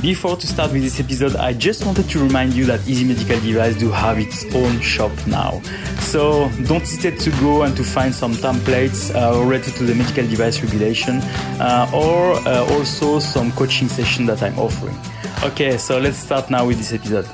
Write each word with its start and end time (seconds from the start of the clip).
Before 0.00 0.36
to 0.36 0.46
start 0.46 0.70
with 0.72 0.82
this 0.82 1.00
episode, 1.00 1.34
I 1.34 1.52
just 1.52 1.84
wanted 1.84 2.08
to 2.10 2.20
remind 2.20 2.52
you 2.52 2.64
that 2.66 2.86
Easy 2.86 3.04
Medical 3.04 3.40
Device 3.40 3.74
do 3.74 3.90
have 3.90 4.16
its 4.16 4.44
own 4.54 4.80
shop 4.80 5.10
now. 5.26 5.60
So 5.98 6.48
don't 6.66 6.78
hesitate 6.78 7.18
to 7.18 7.30
go 7.40 7.62
and 7.62 7.76
to 7.76 7.82
find 7.82 8.14
some 8.14 8.34
templates 8.34 9.12
uh, 9.12 9.42
related 9.42 9.74
to 9.74 9.84
the 9.84 9.96
medical 9.96 10.24
device 10.28 10.62
regulation 10.62 11.16
uh, 11.58 11.90
or 11.92 12.34
uh, 12.46 12.72
also 12.76 13.18
some 13.18 13.50
coaching 13.52 13.88
session 13.88 14.24
that 14.26 14.40
I'm 14.40 14.56
offering. 14.56 14.96
Okay, 15.42 15.76
so 15.76 15.98
let's 15.98 16.18
start 16.18 16.48
now 16.48 16.64
with 16.64 16.78
this 16.78 16.92
episode. 16.92 17.26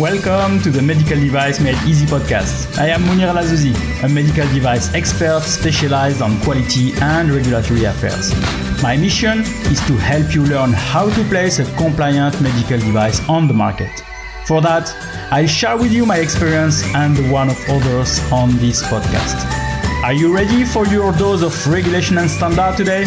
Welcome 0.00 0.60
to 0.62 0.70
the 0.70 0.82
Medical 0.82 1.16
Device 1.20 1.60
Made 1.60 1.78
Easy 1.86 2.06
podcast. 2.06 2.76
I 2.76 2.88
am 2.88 3.06
Monir 3.06 3.28
El 3.28 3.36
Azzouzi, 3.36 3.72
a 4.02 4.08
medical 4.08 4.48
device 4.52 4.92
expert 4.94 5.42
specialized 5.42 6.22
on 6.22 6.40
quality 6.40 6.92
and 7.00 7.30
regulatory 7.30 7.84
affairs. 7.84 8.34
My 8.80 8.96
mission 8.96 9.40
is 9.40 9.84
to 9.88 9.96
help 9.96 10.32
you 10.36 10.44
learn 10.46 10.72
how 10.72 11.10
to 11.10 11.24
place 11.24 11.58
a 11.58 11.64
compliant 11.76 12.40
medical 12.40 12.78
device 12.78 13.20
on 13.28 13.48
the 13.48 13.52
market. 13.52 13.90
For 14.46 14.60
that, 14.60 14.94
I'll 15.32 15.48
share 15.48 15.76
with 15.76 15.90
you 15.90 16.06
my 16.06 16.18
experience 16.18 16.84
and 16.94 17.16
the 17.16 17.28
one 17.28 17.50
of 17.50 17.58
others 17.68 18.20
on 18.30 18.56
this 18.58 18.80
podcast. 18.84 19.34
Are 20.04 20.12
you 20.12 20.32
ready 20.32 20.64
for 20.64 20.86
your 20.86 21.10
dose 21.14 21.42
of 21.42 21.66
regulation 21.66 22.18
and 22.18 22.30
standard 22.30 22.76
today? 22.76 23.02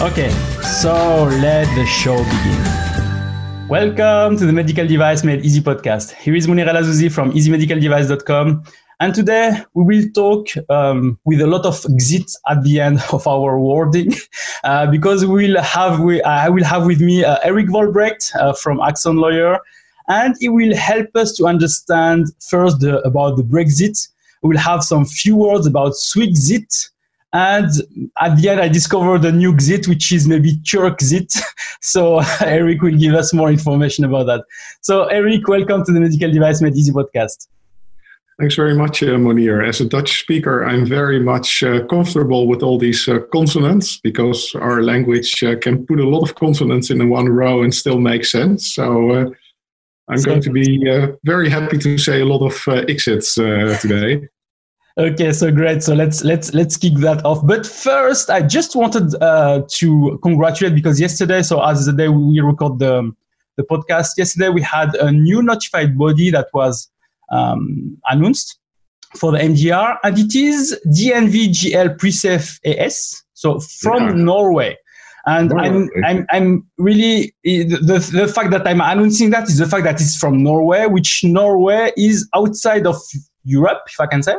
Okay, 0.00 0.30
so 0.60 1.22
let 1.40 1.72
the 1.76 1.86
show 1.86 2.18
begin. 2.24 3.68
Welcome 3.68 4.36
to 4.38 4.44
the 4.44 4.52
Medical 4.52 4.88
Device 4.88 5.22
Made 5.22 5.44
Easy 5.44 5.60
podcast. 5.60 6.10
Here 6.10 6.34
is 6.34 6.48
Monir 6.48 6.68
El 6.68 6.74
Azzouzi 6.74 7.12
from 7.12 7.30
easymedicaldevice.com. 7.32 8.64
And 9.02 9.12
today 9.12 9.60
we 9.74 9.82
will 9.82 10.08
talk 10.14 10.46
um, 10.70 11.18
with 11.24 11.40
a 11.40 11.46
lot 11.48 11.66
of 11.66 11.84
exit 11.90 12.30
at 12.48 12.62
the 12.62 12.80
end 12.80 13.00
of 13.12 13.26
our 13.26 13.58
wording 13.58 14.12
uh, 14.62 14.86
because 14.92 15.26
we 15.26 15.48
will 15.48 15.60
have 15.60 15.98
we, 15.98 16.22
I 16.22 16.48
will 16.48 16.62
have 16.62 16.86
with 16.86 17.00
me 17.00 17.24
uh, 17.24 17.38
Erik 17.42 17.66
Vollebregt 17.66 18.32
uh, 18.36 18.52
from 18.52 18.78
Axon 18.78 19.16
Lawyer, 19.16 19.58
and 20.06 20.36
he 20.38 20.48
will 20.48 20.76
help 20.76 21.08
us 21.16 21.32
to 21.32 21.46
understand 21.46 22.28
first 22.48 22.78
the, 22.78 23.00
about 23.00 23.36
the 23.36 23.42
Brexit. 23.42 24.06
We 24.44 24.50
will 24.50 24.58
have 24.58 24.84
some 24.84 25.04
few 25.04 25.34
words 25.34 25.66
about 25.66 25.94
Swixit, 25.94 26.90
and 27.32 27.70
at 28.20 28.36
the 28.36 28.50
end, 28.50 28.60
I 28.60 28.68
discovered 28.68 29.24
a 29.24 29.32
new 29.32 29.52
exit, 29.52 29.88
which 29.88 30.12
is 30.12 30.28
maybe 30.28 30.58
Turkzit. 30.58 31.36
So 31.84 32.20
Eric 32.40 32.80
will 32.80 32.96
give 32.96 33.14
us 33.14 33.34
more 33.34 33.50
information 33.50 34.04
about 34.04 34.26
that. 34.26 34.44
So 34.82 35.06
Eric, 35.06 35.48
welcome 35.48 35.84
to 35.84 35.90
the 35.90 35.98
Medical 35.98 36.30
Device 36.30 36.62
Made 36.62 36.76
Easy 36.76 36.92
podcast. 36.92 37.48
Thanks 38.42 38.56
very 38.56 38.74
much, 38.74 39.04
uh. 39.04 39.62
As 39.62 39.80
a 39.80 39.84
Dutch 39.84 40.18
speaker, 40.18 40.64
I'm 40.64 40.84
very 40.84 41.20
much 41.20 41.62
uh, 41.62 41.86
comfortable 41.86 42.48
with 42.48 42.60
all 42.60 42.76
these 42.76 43.06
uh, 43.06 43.20
consonants 43.32 44.00
because 44.00 44.52
our 44.56 44.82
language 44.82 45.44
uh, 45.44 45.54
can 45.60 45.86
put 45.86 46.00
a 46.00 46.08
lot 46.08 46.28
of 46.28 46.34
consonants 46.34 46.90
in 46.90 47.08
one 47.08 47.28
row 47.28 47.62
and 47.62 47.72
still 47.72 48.00
make 48.00 48.24
sense. 48.24 48.74
So 48.74 49.10
uh, 49.12 49.30
I'm 50.08 50.18
so, 50.18 50.30
going 50.30 50.42
to 50.42 50.50
be 50.50 50.90
uh, 50.90 51.12
very 51.22 51.48
happy 51.48 51.78
to 51.78 51.96
say 51.96 52.22
a 52.22 52.24
lot 52.24 52.44
of 52.44 52.88
exits 52.88 53.36
today. 53.36 54.26
Okay, 54.98 55.32
so 55.32 55.50
great. 55.50 55.82
So 55.82 55.94
let's 55.94 56.22
let's 56.22 56.52
let's 56.52 56.76
kick 56.76 56.96
that 56.96 57.24
off. 57.24 57.46
But 57.46 57.66
first, 57.66 58.28
I 58.28 58.42
just 58.42 58.76
wanted 58.76 59.14
uh, 59.22 59.62
to 59.66 60.20
congratulate 60.22 60.74
because 60.74 61.00
yesterday, 61.00 61.40
so 61.40 61.62
as 61.62 61.86
the 61.86 61.94
day 61.94 62.08
we 62.08 62.40
record 62.40 62.78
the 62.78 63.10
the 63.56 63.62
podcast, 63.62 64.18
yesterday 64.18 64.50
we 64.50 64.60
had 64.60 64.94
a 64.96 65.10
new 65.10 65.42
notified 65.42 65.96
body 65.96 66.30
that 66.32 66.48
was 66.52 66.91
um, 67.32 67.98
announced 68.08 68.58
for 69.16 69.32
the 69.32 69.38
MDR, 69.38 69.98
and 70.04 70.18
it 70.18 70.34
is 70.34 70.78
DNVGL 70.86 71.96
PreSafe 71.98 72.58
AS. 72.64 73.22
So 73.34 73.60
from 73.60 74.08
yeah. 74.08 74.12
Norway. 74.14 74.76
And 75.24 75.52
I'm, 75.52 75.88
I'm, 76.04 76.26
I'm 76.30 76.66
really, 76.78 77.32
the, 77.44 78.10
the 78.12 78.26
fact 78.26 78.50
that 78.50 78.66
I'm 78.66 78.80
announcing 78.80 79.30
that 79.30 79.48
is 79.48 79.58
the 79.58 79.66
fact 79.66 79.84
that 79.84 80.00
it's 80.00 80.16
from 80.16 80.42
Norway, 80.42 80.86
which 80.86 81.22
Norway 81.22 81.92
is 81.96 82.28
outside 82.34 82.86
of 82.86 82.96
Europe, 83.44 83.82
if 83.86 84.00
I 84.00 84.06
can 84.06 84.22
say. 84.22 84.34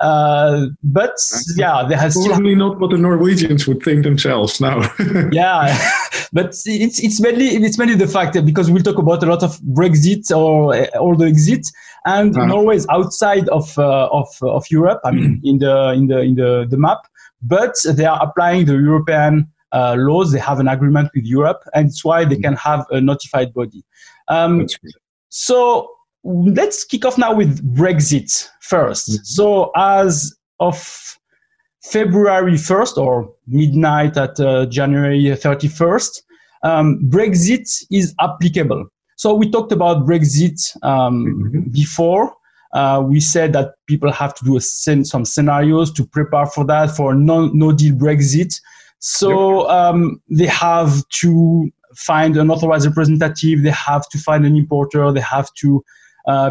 Uh, 0.00 0.66
but 0.82 1.16
yeah, 1.56 1.84
there 1.88 1.98
has 1.98 2.14
probably 2.14 2.54
still... 2.54 2.68
not 2.68 2.78
what 2.78 2.90
the 2.90 2.98
Norwegians 2.98 3.66
would 3.66 3.82
think 3.82 4.04
themselves 4.04 4.60
now. 4.60 4.80
yeah, 5.32 5.76
but 6.32 6.54
it's 6.66 6.98
it's 7.02 7.20
mainly 7.20 7.46
it's 7.46 7.78
mainly 7.78 7.94
the 7.94 8.06
fact 8.06 8.34
that 8.34 8.44
because 8.44 8.70
we'll 8.70 8.82
talk 8.82 8.98
about 8.98 9.22
a 9.22 9.26
lot 9.26 9.42
of 9.42 9.58
Brexit 9.60 10.30
or 10.30 10.74
or 10.98 11.16
the 11.16 11.26
exit, 11.26 11.66
and 12.04 12.36
uh-huh. 12.36 12.46
Norway 12.46 12.76
is 12.76 12.86
outside 12.90 13.48
of 13.48 13.78
uh, 13.78 14.08
of 14.12 14.28
of 14.42 14.64
Europe. 14.70 15.00
I 15.04 15.12
mean, 15.12 15.40
in 15.44 15.58
the 15.58 15.92
in 15.92 16.08
the 16.08 16.20
in 16.20 16.34
the 16.34 16.66
the 16.68 16.76
map, 16.76 17.06
but 17.42 17.74
they 17.94 18.04
are 18.04 18.22
applying 18.22 18.66
the 18.66 18.74
European. 18.74 19.48
Uh, 19.72 19.96
laws 19.98 20.30
they 20.30 20.38
have 20.38 20.60
an 20.60 20.68
agreement 20.68 21.10
with 21.14 21.24
Europe, 21.24 21.62
and 21.74 21.88
it's 21.88 22.04
why 22.04 22.24
they 22.24 22.36
mm. 22.36 22.42
can 22.42 22.54
have 22.54 22.86
a 22.90 23.00
notified 23.00 23.52
body. 23.52 23.84
Um, 24.28 24.66
so 25.28 25.95
let's 26.26 26.84
kick 26.84 27.04
off 27.04 27.18
now 27.18 27.34
with 27.34 27.62
Brexit 27.74 28.48
1st 28.68 29.10
mm-hmm. 29.10 29.24
So, 29.24 29.70
as 29.76 30.34
of 30.60 31.18
February 31.84 32.54
1st 32.54 32.96
or 32.96 33.32
midnight 33.46 34.16
at 34.16 34.38
uh, 34.40 34.66
January 34.66 35.22
31st, 35.22 36.22
um, 36.62 37.00
Brexit 37.08 37.68
is 37.90 38.14
applicable. 38.20 38.86
So, 39.16 39.34
we 39.34 39.50
talked 39.50 39.72
about 39.72 40.06
Brexit 40.06 40.76
um, 40.82 41.26
mm-hmm. 41.26 41.70
before. 41.70 42.34
Uh, 42.72 43.02
we 43.06 43.20
said 43.20 43.52
that 43.52 43.74
people 43.86 44.12
have 44.12 44.34
to 44.34 44.44
do 44.44 44.56
a, 44.56 44.60
some 44.60 45.24
scenarios 45.24 45.92
to 45.92 46.04
prepare 46.04 46.46
for 46.46 46.64
that 46.66 46.90
for 46.90 47.14
no, 47.14 47.46
no 47.48 47.72
deal 47.72 47.94
Brexit. 47.94 48.60
So 48.98 49.62
yep. 49.62 49.70
um, 49.70 50.20
they 50.28 50.46
have 50.46 51.02
to 51.20 51.70
find 51.94 52.36
an 52.36 52.50
authorized 52.50 52.86
representative, 52.86 53.62
they 53.62 53.70
have 53.70 54.08
to 54.10 54.18
find 54.18 54.44
an 54.44 54.56
importer, 54.56 55.12
they 55.12 55.20
have 55.20 55.52
to 55.60 55.82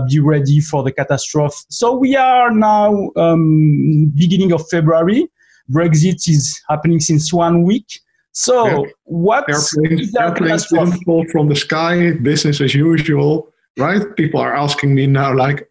be 0.07 0.19
ready 0.19 0.59
for 0.59 0.83
the 0.83 0.91
catastrophe. 0.91 1.55
So 1.69 1.95
we 1.95 2.15
are 2.15 2.51
now 2.51 3.11
um, 3.15 4.11
beginning 4.15 4.51
of 4.51 4.67
February. 4.69 5.27
Brexit 5.71 6.27
is 6.29 6.61
happening 6.69 6.99
since 6.99 7.33
one 7.33 7.63
week. 7.63 7.87
So 8.31 8.67
yeah. 8.67 8.91
what 9.05 9.49
airplanes, 9.49 10.15
airplanes 10.15 10.67
didn't 10.67 11.03
fall 11.03 11.25
from 11.31 11.47
the 11.47 11.55
sky, 11.55 12.11
business 12.11 12.59
as 12.59 12.75
usual, 12.75 13.51
right? 13.77 14.03
People 14.17 14.41
are 14.41 14.55
asking 14.55 14.93
me 14.93 15.07
now, 15.07 15.33
like, 15.33 15.69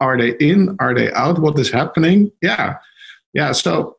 are 0.00 0.16
they 0.16 0.30
in? 0.40 0.76
Are 0.80 0.94
they 0.94 1.12
out? 1.12 1.38
What 1.38 1.58
is 1.58 1.70
happening? 1.70 2.32
Yeah, 2.40 2.76
yeah. 3.34 3.52
So 3.52 3.98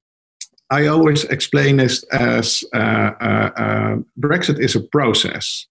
I 0.70 0.86
always 0.86 1.24
explain 1.24 1.78
this 1.78 2.04
as 2.12 2.62
uh, 2.72 3.10
uh, 3.20 3.50
uh, 3.56 3.96
Brexit 4.20 4.60
is 4.60 4.76
a 4.76 4.80
process 4.80 5.66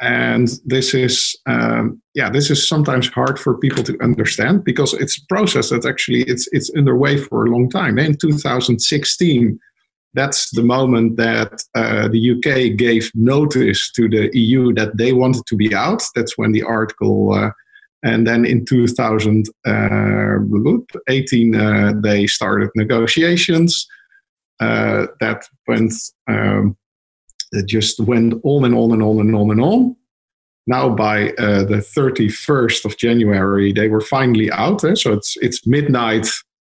and 0.00 0.48
this 0.64 0.94
is 0.94 1.36
um, 1.46 2.00
yeah 2.14 2.30
this 2.30 2.50
is 2.50 2.66
sometimes 2.66 3.08
hard 3.08 3.38
for 3.38 3.58
people 3.58 3.84
to 3.84 3.96
understand 4.02 4.64
because 4.64 4.94
it's 4.94 5.18
a 5.18 5.26
process 5.28 5.70
that 5.70 5.86
actually 5.86 6.22
it's 6.22 6.48
it's 6.52 6.70
underway 6.76 7.16
for 7.16 7.44
a 7.44 7.50
long 7.50 7.68
time 7.68 7.98
in 7.98 8.16
2016 8.16 9.58
that's 10.14 10.50
the 10.50 10.62
moment 10.62 11.18
that 11.18 11.62
uh, 11.74 12.08
the 12.08 12.32
UK 12.32 12.74
gave 12.76 13.10
notice 13.14 13.92
to 13.92 14.08
the 14.08 14.30
EU 14.36 14.72
that 14.74 14.96
they 14.96 15.12
wanted 15.12 15.46
to 15.46 15.54
be 15.56 15.72
out. 15.74 16.02
That's 16.16 16.36
when 16.36 16.50
the 16.52 16.64
article, 16.64 17.32
uh, 17.32 17.50
and 18.02 18.26
then 18.26 18.44
in 18.44 18.64
2018 18.64 21.54
uh, 21.54 21.92
they 22.02 22.26
started 22.26 22.70
negotiations. 22.74 23.86
Uh, 24.58 25.06
that 25.20 25.44
went 25.68 25.92
um, 26.28 26.76
it 27.52 27.66
just 27.66 28.00
went 28.00 28.34
on 28.44 28.64
and 28.64 28.74
on 28.74 28.92
and 28.92 29.02
on 29.02 29.20
and 29.20 29.34
on 29.34 29.50
and 29.50 29.60
on. 29.60 29.96
Now, 30.66 30.88
by 30.88 31.30
uh, 31.30 31.64
the 31.64 31.82
31st 31.96 32.84
of 32.84 32.96
January, 32.96 33.72
they 33.72 33.88
were 33.88 34.00
finally 34.00 34.50
out. 34.52 34.84
Eh? 34.84 34.94
So 34.94 35.12
it's 35.12 35.36
it's 35.40 35.66
midnight 35.66 36.28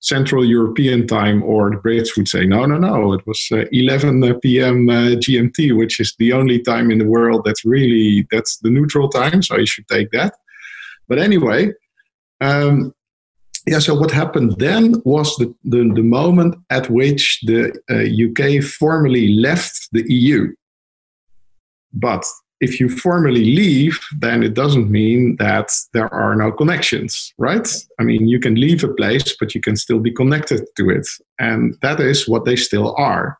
Central 0.01 0.43
European 0.43 1.05
time, 1.05 1.43
or 1.43 1.69
the 1.69 1.77
Brits 1.77 2.17
would 2.17 2.27
say, 2.27 2.45
no, 2.45 2.65
no, 2.65 2.77
no. 2.77 3.13
It 3.13 3.25
was 3.27 3.47
uh, 3.51 3.65
11 3.71 4.39
p.m. 4.39 4.89
Uh, 4.89 5.15
GMT, 5.23 5.77
which 5.77 6.00
is 6.00 6.15
the 6.18 6.33
only 6.33 6.59
time 6.59 6.89
in 6.89 6.97
the 6.97 7.07
world 7.07 7.44
that's 7.45 7.63
really 7.65 8.27
that's 8.31 8.57
the 8.57 8.69
neutral 8.69 9.09
time. 9.09 9.44
So 9.44 9.57
you 9.57 9.67
should 9.67 9.88
take 9.88 10.09
that. 10.12 10.33
But 11.07 11.19
anyway, 11.19 11.74
um, 12.39 12.94
yeah, 13.67 13.79
so 13.79 13.94
what 13.94 14.09
happened 14.09 14.56
then 14.57 15.01
was 15.06 15.35
the, 15.35 15.53
the, 15.63 15.91
the 15.94 16.01
moment 16.01 16.56
at 16.71 16.89
which 16.89 17.39
the 17.44 17.71
uh, 17.89 18.07
UK 18.25 18.63
formally 18.63 19.35
left 19.35 19.89
the 19.91 20.03
EU. 20.12 20.47
But 21.93 22.23
if 22.61 22.79
you 22.79 22.88
formally 22.88 23.43
leave, 23.43 23.99
then 24.19 24.43
it 24.43 24.53
doesn't 24.53 24.89
mean 24.89 25.35
that 25.38 25.71
there 25.93 26.13
are 26.13 26.35
no 26.35 26.51
connections, 26.51 27.33
right? 27.39 27.67
I 27.99 28.03
mean, 28.03 28.27
you 28.27 28.39
can 28.39 28.55
leave 28.55 28.83
a 28.83 28.93
place, 28.93 29.35
but 29.38 29.55
you 29.55 29.61
can 29.61 29.75
still 29.75 29.99
be 29.99 30.11
connected 30.11 30.61
to 30.77 30.89
it. 30.91 31.07
And 31.39 31.75
that 31.81 31.99
is 31.99 32.29
what 32.29 32.45
they 32.45 32.55
still 32.55 32.95
are. 32.97 33.39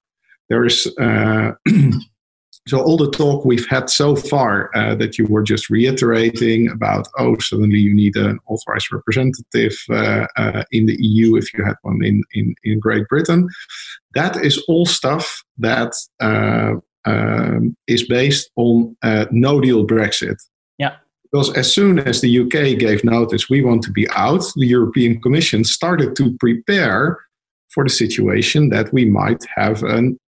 There 0.50 0.65
is, 0.65 0.92
uh, 1.00 1.51
so 2.68 2.81
all 2.81 2.98
the 2.98 3.12
talk 3.12 3.45
we've 3.45 3.68
had 3.69 3.92
so 3.92 4.15
far 4.15 4.75
uh, 4.75 4.95
that 4.95 5.19
you 5.19 5.27
were 5.27 5.44
just 5.44 5.69
reiterating 5.69 6.71
about, 6.71 7.07
oh, 7.19 7.38
suddenly 7.38 7.77
you 7.77 7.94
need 7.94 8.15
an 8.15 8.39
authorized 8.48 8.92
representative 8.92 9.77
uh, 9.92 10.25
uh 10.36 10.63
in 10.71 10.88
the 10.88 10.98
EU 11.00 11.36
if 11.36 11.53
you 11.53 11.63
had 11.63 11.75
one 11.83 12.03
in, 12.03 12.24
in, 12.33 12.56
in 12.63 12.80
Great 12.80 13.07
Britain. 13.07 13.48
That 14.15 14.44
is 14.44 14.57
all 14.68 14.88
stuff 14.88 15.44
that 15.59 15.94
uh, 16.19 16.74
um, 17.06 17.75
is 17.88 18.07
based 18.07 18.50
on 18.56 18.95
uh, 19.03 19.25
no 19.31 19.59
deal 19.62 19.86
Brexit. 19.86 20.38
Yeah. 20.77 20.95
Because 21.31 21.53
as 21.53 21.74
soon 21.74 22.00
as 22.00 22.21
the 22.21 22.39
UK 22.42 22.77
gave 22.77 23.03
notice 23.03 23.50
we 23.50 23.62
want 23.62 23.83
to 23.83 23.92
be 23.92 24.09
out, 24.12 24.44
the 24.56 24.68
European 24.68 25.21
Commission 25.21 25.63
started 25.63 26.15
to 26.18 26.36
prepare 26.39 27.18
for 27.74 27.83
the 27.86 27.89
situation 27.89 28.69
that 28.69 28.92
we 28.92 29.06
might 29.06 29.44
have 29.56 29.81
an 29.83 30.19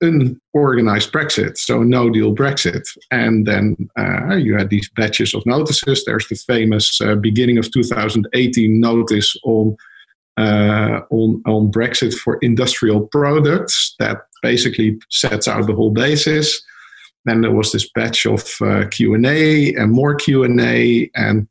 unorganized 0.00 1.12
Brexit, 1.12 1.56
so 1.56 1.82
no 1.82 2.10
deal 2.10 2.34
Brexit. 2.34 2.82
And 3.10 3.46
then 3.46 3.76
uh, 3.98 4.34
you 4.34 4.56
had 4.56 4.70
these 4.70 4.90
batches 4.94 5.34
of 5.34 5.46
notices. 5.46 6.04
There's 6.04 6.28
the 6.28 6.36
famous 6.36 7.00
uh, 7.00 7.14
beginning 7.14 7.58
of 7.58 7.70
2018 7.72 8.80
notice 8.80 9.34
on, 9.44 9.76
uh, 10.36 11.00
on, 11.10 11.42
on 11.46 11.70
Brexit 11.70 12.14
for 12.14 12.38
industrial 12.42 13.06
products 13.08 13.94
that 13.98 14.22
basically 14.42 14.98
sets 15.10 15.48
out 15.48 15.66
the 15.66 15.74
whole 15.74 15.92
basis. 15.92 16.62
Then 17.24 17.40
there 17.40 17.52
was 17.52 17.72
this 17.72 17.88
batch 17.94 18.26
of 18.26 18.44
uh, 18.60 18.86
Q&A 18.90 19.74
and 19.74 19.92
more 19.92 20.14
Q&A. 20.14 21.10
And, 21.14 21.48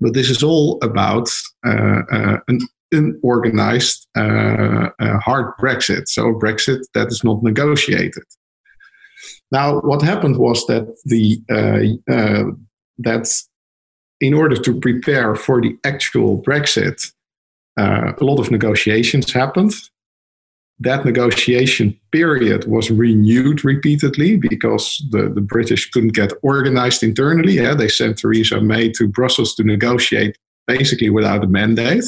but 0.00 0.14
this 0.14 0.30
is 0.30 0.42
all 0.42 0.78
about 0.82 1.28
uh, 1.66 2.02
uh, 2.10 2.38
an 2.48 2.60
unorganized 2.90 4.06
uh, 4.16 4.88
hard 4.98 5.56
Brexit, 5.58 6.08
so 6.08 6.28
a 6.28 6.34
Brexit 6.34 6.80
that 6.94 7.08
is 7.08 7.22
not 7.22 7.42
negotiated. 7.42 8.24
Now, 9.50 9.80
what 9.80 10.02
happened 10.02 10.36
was 10.36 10.66
that 10.66 10.94
the 11.04 11.40
uh, 11.50 12.12
uh, 12.12 12.52
that 12.98 13.28
in 14.20 14.34
order 14.34 14.56
to 14.56 14.80
prepare 14.80 15.34
for 15.34 15.60
the 15.60 15.76
actual 15.84 16.42
Brexit, 16.42 17.12
uh, 17.78 18.12
a 18.20 18.24
lot 18.24 18.40
of 18.40 18.50
negotiations 18.50 19.32
happened. 19.32 19.72
That 20.80 21.04
negotiation 21.04 21.98
period 22.12 22.66
was 22.66 22.90
renewed 22.90 23.64
repeatedly 23.64 24.36
because 24.36 25.04
the, 25.10 25.28
the 25.28 25.40
British 25.40 25.90
couldn't 25.90 26.14
get 26.14 26.32
organized 26.42 27.02
internally. 27.02 27.54
Yeah, 27.54 27.74
they 27.74 27.88
sent 27.88 28.18
Theresa 28.18 28.60
May 28.60 28.90
to 28.92 29.08
Brussels 29.08 29.54
to 29.56 29.64
negotiate 29.64 30.36
basically 30.66 31.10
without 31.10 31.42
a 31.42 31.48
mandate. 31.48 32.04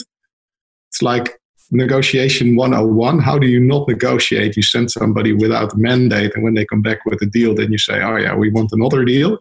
It's 0.89 1.03
like 1.03 1.41
negotiation 1.71 2.57
101. 2.57 3.19
How 3.21 3.39
do 3.39 3.47
you 3.47 3.61
not 3.61 3.89
negotiate? 3.89 4.57
You 4.57 4.63
send 4.63 4.91
somebody 4.91 5.33
without 5.33 5.73
a 5.73 5.77
mandate, 5.77 6.35
and 6.35 6.45
when 6.45 6.55
they 6.55 6.65
come 6.65 6.83
back 6.83 7.05
with 7.07 7.23
a 7.23 7.27
deal, 7.27 7.55
then 7.55 7.73
you 7.73 7.79
say, 7.79 8.03
oh, 8.03 8.17
yeah, 8.17 8.35
we 8.35 8.51
want 8.51 8.73
another 8.73 9.05
deal. 9.05 9.39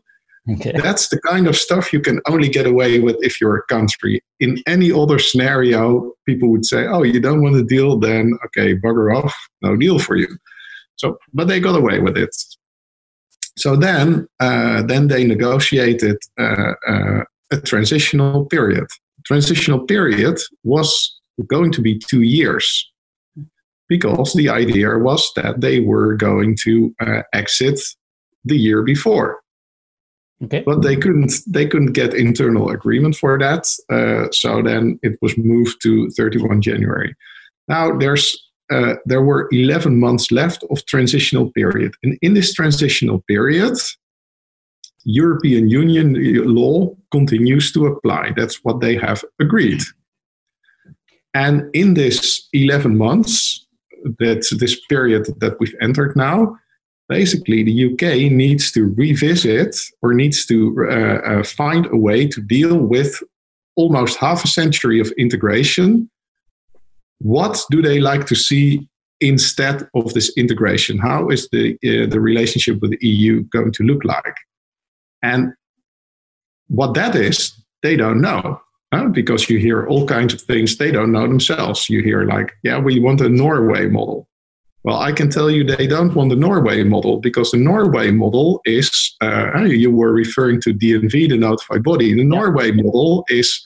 Okay. 0.50 0.72
That's 0.82 1.10
the 1.10 1.20
kind 1.22 1.48
of 1.48 1.56
stuff 1.56 1.94
you 1.94 2.00
can 2.00 2.22
only 2.28 2.50
get 2.50 2.66
away 2.66 3.00
with 3.00 3.18
if 3.20 3.40
you're 3.40 3.58
a 3.58 3.64
country. 3.68 4.22
In 4.40 4.62
any 4.68 4.92
other 4.92 5.20
scenario, 5.20 6.14
people 6.26 6.50
would 6.50 6.66
say, 6.66 6.88
"Oh, 6.88 7.04
you 7.04 7.20
don't 7.20 7.42
want 7.42 7.56
a 7.56 7.64
deal? 7.64 8.00
Then 8.00 8.38
okay, 8.46 8.76
bugger 8.76 9.16
off, 9.16 9.36
no 9.62 9.76
deal 9.76 10.00
for 10.00 10.16
you." 10.16 10.28
So, 10.96 11.18
but 11.34 11.48
they 11.48 11.60
got 11.60 11.78
away 11.78 12.00
with 12.00 12.18
it. 12.18 12.36
So 13.58 13.76
then, 13.76 14.28
uh, 14.40 14.84
then 14.84 15.08
they 15.08 15.26
negotiated 15.26 16.18
uh, 16.40 16.74
uh, 16.88 17.24
a 17.52 17.62
transitional 17.62 18.46
period. 18.46 18.86
Transitional 19.26 19.80
period 19.86 20.40
was 20.64 21.20
going 21.48 21.72
to 21.74 21.82
be 21.82 22.00
two 22.00 22.22
years 22.22 22.90
because 23.90 24.34
the 24.34 24.50
idea 24.50 24.98
was 24.98 25.30
that 25.36 25.62
they 25.62 25.80
were 25.80 26.16
going 26.16 26.56
to 26.64 26.96
uh, 27.02 27.22
exit 27.34 27.80
the 28.46 28.58
year 28.58 28.84
before. 28.84 29.42
Okay. 30.44 30.64
But 30.66 30.82
they 30.82 30.96
couldn't. 30.96 31.34
They 31.48 31.68
couldn't 31.68 31.94
get 31.94 32.14
internal 32.14 32.70
agreement 32.70 33.16
for 33.18 33.38
that. 33.38 33.68
Uh, 33.90 34.32
so 34.32 34.62
then 34.62 34.98
it 35.04 35.18
was 35.22 35.38
moved 35.38 35.82
to 35.84 36.10
31 36.12 36.62
January. 36.62 37.14
Now 37.68 37.98
there's 37.98 38.38
uh, 38.72 38.96
there 39.06 39.22
were 39.22 39.50
11 39.52 40.00
months 40.00 40.32
left 40.32 40.64
of 40.70 40.86
transitional 40.86 41.52
period, 41.52 41.94
and 42.04 42.18
in 42.22 42.36
this 42.36 42.54
transitional 42.54 43.22
period, 43.28 43.78
European 45.04 45.70
Union 45.70 46.16
law 46.46 46.96
continues 47.12 47.72
to 47.74 47.88
apply. 47.88 48.32
That's 48.36 48.64
what 48.64 48.80
they 48.80 48.96
have 48.96 49.26
agreed. 49.40 49.82
And 51.34 51.70
in 51.74 51.94
this 51.94 52.48
11 52.54 52.98
months, 52.98 53.66
that's 54.20 54.56
this 54.58 54.80
period 54.88 55.28
that 55.40 55.60
we've 55.60 55.76
entered 55.82 56.16
now, 56.16 56.58
basically 57.10 57.64
the 57.64 57.94
UK 57.94 58.32
needs 58.32 58.72
to 58.72 58.94
revisit 58.96 59.76
or 60.02 60.14
needs 60.14 60.46
to 60.46 60.88
uh, 60.90 60.94
uh, 60.94 61.44
find 61.44 61.88
a 61.88 61.98
way 61.98 62.28
to 62.28 62.42
deal 62.42 62.78
with 62.78 63.22
almost 63.76 64.18
half 64.18 64.46
a 64.46 64.48
century 64.48 65.00
of 65.00 65.12
integration. 65.18 66.10
What 67.18 67.60
do 67.72 67.82
they 67.82 68.00
like 68.00 68.28
to 68.28 68.36
see 68.36 68.88
instead 69.20 69.90
of 69.96 70.14
this 70.14 70.32
integration? 70.38 71.00
How 71.00 71.30
is 71.30 71.50
the, 71.52 71.74
uh, 71.84 72.08
the 72.10 72.22
relationship 72.22 72.80
with 72.82 72.92
the 72.92 73.08
EU 73.08 73.44
going 73.44 73.74
to 73.74 73.84
look 73.84 74.06
like? 74.06 74.36
And 75.22 75.54
what 76.68 76.94
that 76.94 77.16
is, 77.16 77.54
they 77.82 77.96
don't 77.96 78.22
know 78.22 78.62
uh, 78.92 79.08
because 79.08 79.50
you 79.50 79.58
hear 79.58 79.88
all 79.88 80.06
kinds 80.06 80.34
of 80.34 80.42
things 80.42 80.78
they 80.78 80.92
don't 80.92 81.12
know 81.12 81.28
themselves. 81.28 81.90
You 81.90 82.02
hear, 82.04 82.24
like, 82.24 82.54
yeah, 82.64 82.78
we 82.80 83.00
want 83.00 83.22
a 83.22 83.30
Norway 83.30 83.88
model. 83.88 84.28
Well, 84.84 85.00
I 85.00 85.12
can 85.12 85.30
tell 85.30 85.52
you 85.52 85.64
they 85.64 85.88
don't 85.88 86.16
want 86.16 86.30
the 86.30 86.38
Norway 86.38 86.84
model 86.84 87.20
because 87.20 87.52
the 87.52 87.58
Norway 87.58 88.12
model 88.12 88.62
is, 88.66 89.16
uh, 89.22 89.60
you 89.64 89.92
were 89.92 90.14
referring 90.14 90.62
to 90.62 90.74
DNV, 90.74 91.30
the 91.30 91.38
notified 91.38 91.84
body. 91.84 92.14
The 92.14 92.24
Norway 92.24 92.72
model 92.72 93.26
is 93.28 93.62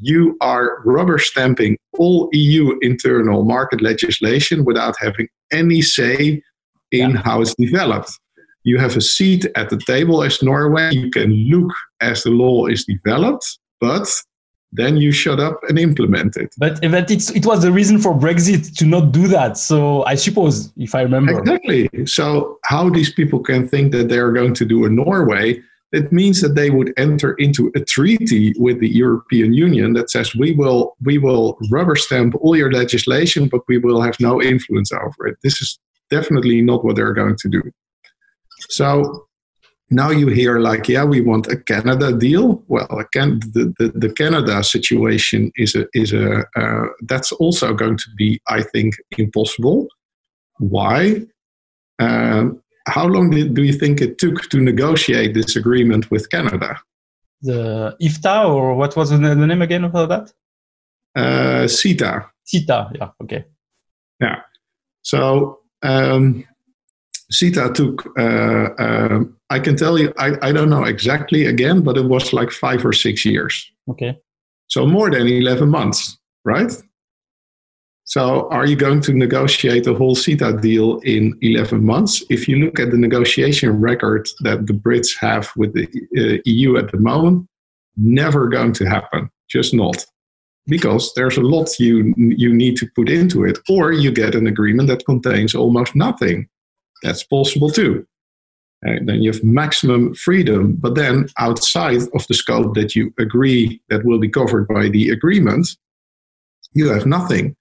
you 0.00 0.36
are 0.40 0.82
rubber 0.84 1.18
stamping 1.18 1.76
all 1.98 2.28
EU 2.32 2.78
internal 2.82 3.44
market 3.44 3.80
legislation 3.80 4.64
without 4.64 4.94
having 4.98 5.28
any 5.52 5.80
say 5.80 6.42
in 6.90 7.10
yeah. 7.12 7.22
how 7.24 7.40
it's 7.40 7.54
developed. 7.54 8.12
You 8.64 8.78
have 8.78 8.96
a 8.96 9.00
seat 9.00 9.46
at 9.56 9.70
the 9.70 9.78
table 9.86 10.22
as 10.22 10.42
Norway. 10.42 10.90
You 10.92 11.10
can 11.10 11.32
look 11.48 11.72
as 12.00 12.22
the 12.22 12.30
law 12.30 12.66
is 12.66 12.84
developed, 12.84 13.58
but 13.80 14.06
then 14.72 14.96
you 14.96 15.12
shut 15.12 15.38
up 15.38 15.60
and 15.68 15.78
implement 15.78 16.36
it. 16.36 16.54
But, 16.56 16.80
but 16.80 17.10
it's, 17.10 17.30
it 17.30 17.44
was 17.44 17.62
the 17.62 17.70
reason 17.70 17.98
for 17.98 18.14
Brexit 18.14 18.74
to 18.78 18.86
not 18.86 19.12
do 19.12 19.28
that. 19.28 19.58
So 19.58 20.04
I 20.06 20.14
suppose, 20.14 20.72
if 20.76 20.94
I 20.94 21.02
remember. 21.02 21.38
Exactly. 21.38 21.90
So 22.06 22.58
how 22.64 22.88
these 22.88 23.12
people 23.12 23.40
can 23.40 23.68
think 23.68 23.92
that 23.92 24.08
they 24.08 24.18
are 24.18 24.32
going 24.32 24.54
to 24.54 24.64
do 24.64 24.86
a 24.86 24.88
Norway, 24.88 25.62
it 25.92 26.10
means 26.10 26.40
that 26.40 26.54
they 26.54 26.70
would 26.70 26.94
enter 26.96 27.34
into 27.34 27.70
a 27.74 27.80
treaty 27.80 28.54
with 28.58 28.80
the 28.80 28.88
European 28.88 29.52
Union 29.52 29.92
that 29.92 30.10
says 30.10 30.34
we 30.34 30.52
will 30.52 30.96
we 31.02 31.18
will 31.18 31.58
rubber 31.70 31.96
stamp 31.96 32.34
all 32.40 32.56
your 32.56 32.72
legislation, 32.72 33.48
but 33.48 33.60
we 33.68 33.76
will 33.76 34.00
have 34.00 34.18
no 34.18 34.42
influence 34.42 34.90
over 34.90 35.26
it. 35.26 35.36
This 35.42 35.60
is 35.60 35.78
definitely 36.08 36.62
not 36.62 36.82
what 36.82 36.96
they're 36.96 37.12
going 37.12 37.36
to 37.36 37.48
do. 37.48 37.62
So 38.70 39.26
now 39.92 40.10
you 40.10 40.28
hear 40.28 40.58
like, 40.58 40.88
yeah, 40.88 41.04
we 41.04 41.20
want 41.20 41.46
a 41.48 41.56
Canada 41.56 42.16
deal. 42.16 42.62
Well, 42.68 42.88
the, 42.88 43.74
the, 43.78 43.92
the 43.94 44.12
Canada 44.12 44.64
situation 44.64 45.52
is 45.56 45.74
a 45.74 45.86
is 45.94 46.12
a 46.12 46.44
uh, 46.56 46.86
that's 47.02 47.32
also 47.32 47.72
going 47.74 47.98
to 47.98 48.10
be, 48.16 48.40
I 48.48 48.62
think, 48.62 48.94
impossible. 49.18 49.88
Why? 50.58 51.22
Um, 51.98 52.62
how 52.86 53.06
long 53.06 53.30
did, 53.30 53.54
do 53.54 53.62
you 53.62 53.72
think 53.72 54.00
it 54.00 54.18
took 54.18 54.48
to 54.50 54.60
negotiate 54.60 55.34
this 55.34 55.56
agreement 55.56 56.10
with 56.10 56.30
Canada? 56.30 56.80
The 57.42 57.96
EFTA, 58.00 58.48
or 58.48 58.74
what 58.74 58.96
was 58.96 59.10
the 59.10 59.18
name 59.18 59.62
again 59.62 59.84
of 59.84 59.92
that? 59.92 60.32
Uh, 61.14 61.66
CETA. 61.66 62.26
CETA, 62.46 62.96
yeah, 62.96 63.10
okay. 63.22 63.44
Yeah. 64.20 64.40
So 65.02 65.60
um, 65.82 66.44
CETA 67.32 67.74
took, 67.74 68.06
uh, 68.18 68.82
uh, 68.82 69.20
I 69.52 69.60
can 69.60 69.76
tell 69.76 69.98
you, 69.98 70.14
I, 70.16 70.30
I 70.40 70.50
don't 70.50 70.70
know 70.70 70.84
exactly 70.84 71.44
again, 71.44 71.82
but 71.82 71.98
it 71.98 72.06
was 72.06 72.32
like 72.32 72.50
five 72.50 72.86
or 72.86 72.94
six 72.94 73.22
years. 73.26 73.70
Okay. 73.86 74.18
So 74.68 74.86
more 74.86 75.10
than 75.10 75.26
11 75.26 75.68
months, 75.68 76.18
right? 76.46 76.72
So 78.04 78.48
are 78.48 78.64
you 78.64 78.76
going 78.76 79.02
to 79.02 79.12
negotiate 79.12 79.86
a 79.86 79.92
whole 79.92 80.16
CETA 80.16 80.62
deal 80.62 81.00
in 81.00 81.38
11 81.42 81.84
months? 81.84 82.24
If 82.30 82.48
you 82.48 82.64
look 82.64 82.80
at 82.80 82.92
the 82.92 82.96
negotiation 82.96 83.78
record 83.78 84.26
that 84.40 84.66
the 84.66 84.72
Brits 84.72 85.10
have 85.20 85.52
with 85.54 85.74
the 85.74 85.86
uh, 86.18 86.40
EU 86.46 86.78
at 86.78 86.90
the 86.90 86.98
moment, 86.98 87.46
never 87.98 88.48
going 88.48 88.72
to 88.72 88.86
happen. 88.86 89.28
Just 89.50 89.74
not. 89.74 90.06
Because 90.66 91.12
there's 91.14 91.36
a 91.36 91.42
lot 91.42 91.78
you, 91.78 92.14
you 92.16 92.54
need 92.54 92.76
to 92.76 92.88
put 92.96 93.10
into 93.10 93.44
it. 93.44 93.58
Or 93.68 93.92
you 93.92 94.10
get 94.12 94.34
an 94.34 94.46
agreement 94.46 94.88
that 94.88 95.04
contains 95.04 95.54
almost 95.54 95.94
nothing 95.94 96.48
that's 97.02 97.22
possible 97.22 97.68
too. 97.68 98.06
And 98.82 99.08
then 99.08 99.22
you 99.22 99.30
have 99.30 99.44
maximum 99.44 100.14
freedom, 100.14 100.72
but 100.74 100.96
then 100.96 101.28
outside 101.38 102.02
of 102.14 102.26
the 102.26 102.34
scope 102.34 102.74
that 102.74 102.96
you 102.96 103.14
agree 103.18 103.80
that 103.88 104.04
will 104.04 104.18
be 104.18 104.28
covered 104.28 104.66
by 104.66 104.88
the 104.88 105.10
agreement, 105.10 105.68
you 106.72 106.88
have 106.88 107.06
nothing. 107.06 107.56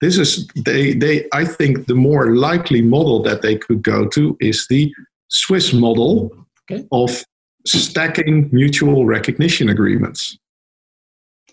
This 0.00 0.18
is 0.18 0.48
they 0.56 0.94
they 0.94 1.28
I 1.32 1.44
think 1.44 1.86
the 1.86 1.94
more 1.94 2.34
likely 2.34 2.82
model 2.82 3.22
that 3.22 3.42
they 3.42 3.56
could 3.56 3.82
go 3.82 4.08
to 4.08 4.36
is 4.40 4.66
the 4.68 4.92
Swiss 5.28 5.72
model 5.72 6.32
okay. 6.68 6.84
of 6.90 7.24
stacking 7.64 8.48
mutual 8.52 9.06
recognition 9.06 9.68
agreements. 9.68 10.36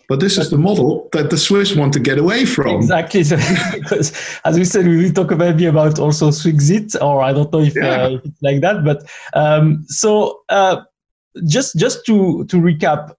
But 0.10 0.20
this 0.20 0.40
is 0.40 0.50
the 0.50 0.58
model 0.58 1.08
that 1.14 1.30
the 1.30 1.38
Swiss 1.38 1.76
want 1.76 1.94
to 1.94 2.00
get 2.00 2.18
away 2.18 2.44
from. 2.44 2.78
Exactly. 2.78 3.24
So, 3.24 3.38
because 3.74 4.12
as 4.44 4.58
we 4.58 4.66
said, 4.66 4.88
we 4.88 4.98
will 4.98 5.14
talk 5.14 5.30
maybe 5.38 5.68
about 5.68 6.00
also 6.00 6.30
Swixit, 6.32 7.00
or 7.00 7.22
I 7.22 7.32
don't 7.32 7.54
know 7.54 7.60
if, 7.60 7.76
yeah. 7.76 8.04
uh, 8.04 8.10
if 8.10 8.26
it's 8.26 8.42
like 8.42 8.62
that. 8.62 8.84
But 8.84 9.08
um, 9.34 9.86
so 9.88 10.42
uh, 10.50 10.82
just 11.46 11.78
just 11.78 12.06
to 12.08 12.44
to 12.46 12.58
recap, 12.58 13.14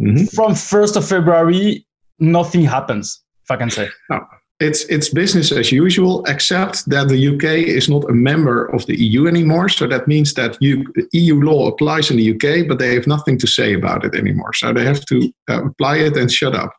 mm-hmm. 0.00 0.24
from 0.26 0.54
first 0.54 0.96
of 0.96 1.06
February, 1.06 1.86
nothing 2.18 2.62
happens. 2.64 3.22
If 3.42 3.50
I 3.50 3.56
can 3.56 3.70
say. 3.70 3.90
No 4.08 4.26
it's 4.60 4.84
it's 4.84 5.08
business 5.08 5.50
as 5.50 5.72
usual, 5.72 6.24
except 6.26 6.88
that 6.88 7.08
the 7.08 7.28
UK 7.34 7.66
is 7.66 7.88
not 7.88 8.08
a 8.08 8.12
member 8.12 8.66
of 8.66 8.86
the 8.86 8.96
EU 8.98 9.26
anymore. 9.26 9.68
So 9.68 9.86
that 9.88 10.06
means 10.06 10.34
that 10.34 10.56
you, 10.60 10.84
EU 11.12 11.40
law 11.40 11.68
applies 11.68 12.10
in 12.10 12.18
the 12.18 12.32
UK, 12.34 12.68
but 12.68 12.78
they 12.78 12.94
have 12.94 13.06
nothing 13.06 13.36
to 13.38 13.46
say 13.46 13.74
about 13.74 14.04
it 14.04 14.14
anymore. 14.14 14.52
So 14.52 14.72
they 14.72 14.84
have 14.84 15.04
to 15.06 15.32
uh, 15.50 15.66
apply 15.66 15.96
it 15.98 16.16
and 16.16 16.30
shut 16.30 16.54
up 16.54 16.72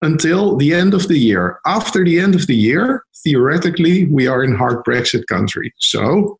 until 0.00 0.56
the 0.56 0.72
end 0.72 0.94
of 0.94 1.08
the 1.08 1.18
year. 1.18 1.58
After 1.66 2.04
the 2.04 2.20
end 2.20 2.36
of 2.36 2.46
the 2.46 2.56
year, 2.56 3.04
theoretically, 3.24 4.06
we 4.06 4.28
are 4.28 4.44
in 4.44 4.54
hard 4.54 4.84
Brexit 4.84 5.26
country. 5.26 5.74
So 5.78 6.38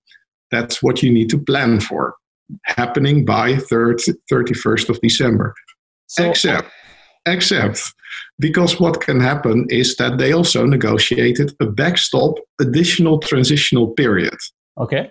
that's 0.53 0.81
what 0.83 1.03
you 1.03 1.13
need 1.13 1.29
to 1.31 1.39
plan 1.39 1.81
for, 1.81 2.15
happening 2.65 3.25
by 3.25 3.57
30, 3.57 4.13
31st 4.33 4.89
of 4.91 5.01
December. 5.01 5.55
So, 6.07 6.31
except 6.31 6.71
Except 7.29 7.81
because 8.39 8.81
what 8.81 9.01
can 9.01 9.21
happen 9.21 9.67
is 9.71 9.97
that 9.97 10.19
they 10.19 10.33
also 10.33 10.65
negotiated 10.65 11.55
a 11.61 11.67
backstop 11.67 12.35
additional 12.61 13.19
transitional 13.19 13.89
period. 13.89 14.39
Okay. 14.79 15.11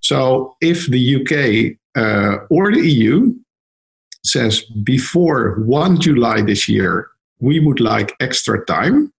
So 0.00 0.56
if 0.60 0.86
the 0.88 1.16
UK 1.16 1.76
uh, 1.96 2.44
or 2.50 2.72
the 2.72 2.80
EU 2.80 3.34
says 4.24 4.62
before 4.84 5.60
1 5.60 6.00
July 6.00 6.42
this 6.42 6.68
year, 6.68 7.08
we 7.40 7.58
would 7.58 7.80
like 7.80 8.14
extra 8.20 8.64
time, 8.66 9.12